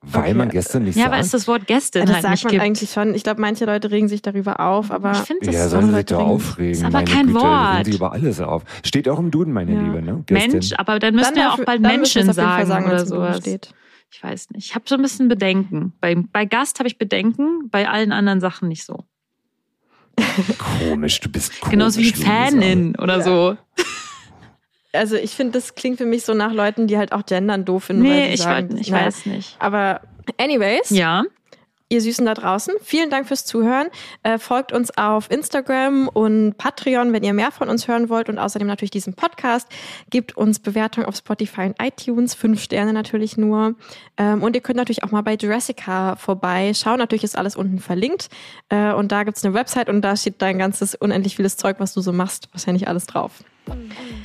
[0.06, 0.34] Weil Okay.
[0.34, 1.14] man gestern nicht Ja, sagt.
[1.14, 2.64] weil es das Wort Gästin Ja, das halt sagt nicht man gibt.
[2.64, 3.16] eigentlich schon.
[3.16, 5.70] Ich glaube, manche Leute regen sich darüber auf, aber ich finde das ja, so.
[5.80, 6.72] sollen sich regen- aufregen.
[6.74, 7.74] Ist aber meine kein Güte, Wort.
[7.80, 8.64] regen sie über alles auf.
[8.84, 9.82] Steht auch im Duden, meine Ja.
[9.82, 10.02] Liebe.
[10.02, 10.24] Ne?
[10.26, 10.52] Gästin.
[10.52, 13.38] Mensch, aber dann müssten wir auch bald Menschen Fall sagen, oder sowas.
[13.38, 13.74] Steht.
[14.12, 14.66] Ich weiß nicht.
[14.68, 15.94] Ich habe so ein bisschen Bedenken.
[16.02, 19.06] Bei, bei Gast habe ich Bedenken, bei allen anderen Sachen nicht so.
[20.58, 21.72] Komisch, du bist komisch.
[21.72, 22.12] Genauso wie.
[22.14, 23.58] Fanin oder so.
[24.94, 27.86] Also ich finde, das klingt für mich so nach Leuten, die halt auch gendern doof
[27.86, 28.04] finden.
[28.04, 29.56] weil Nee, sie ich, sagen, weiß, ich weiß nicht.
[29.60, 30.02] Aber
[30.38, 31.24] anyways, Ja.
[31.94, 33.88] Ihr Süßen da draußen, vielen Dank fürs Zuhören.
[34.24, 38.40] Äh, folgt uns auf Instagram und Patreon, wenn ihr mehr von uns hören wollt und
[38.40, 39.68] außerdem natürlich diesen Podcast.
[40.10, 43.76] Gebt uns Bewertungen auf Spotify und iTunes, fünf Sterne natürlich nur.
[44.18, 46.98] Ähm, und ihr könnt natürlich auch mal bei Jurassica vorbeischauen.
[46.98, 48.30] Natürlich ist alles unten verlinkt.
[48.70, 51.94] Äh, und da gibt's eine Website und da steht dein ganzes unendlich vieles Zeug, was
[51.94, 52.50] du so machst.
[52.52, 53.44] Wahrscheinlich alles drauf.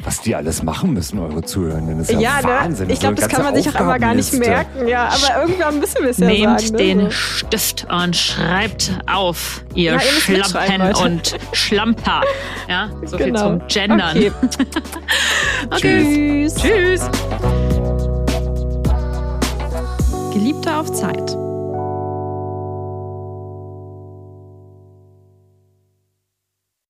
[0.03, 2.89] Was die alles machen müssen, eure Zuhörenden, ist ja, Ja, Wahnsinn.
[2.89, 2.93] ne?
[2.93, 4.89] Ich glaube, das kann man sich auch immer gar nicht merken.
[4.89, 6.77] Ja, aber irgendwann müssen wir es ja Nehmt sagen.
[6.77, 7.11] den Ne?
[7.11, 12.23] Stift und schreibt auf, ihr Ja, Schlampen und Schlamper.
[12.69, 13.59] Ja, so viel Genau.
[13.59, 14.17] zum Gendern.
[14.17, 14.33] Okay.
[15.71, 16.49] Okay.
[16.49, 16.55] Tschüss.
[16.55, 17.11] Tschüss.
[20.33, 21.37] Geliebte auf Zeit.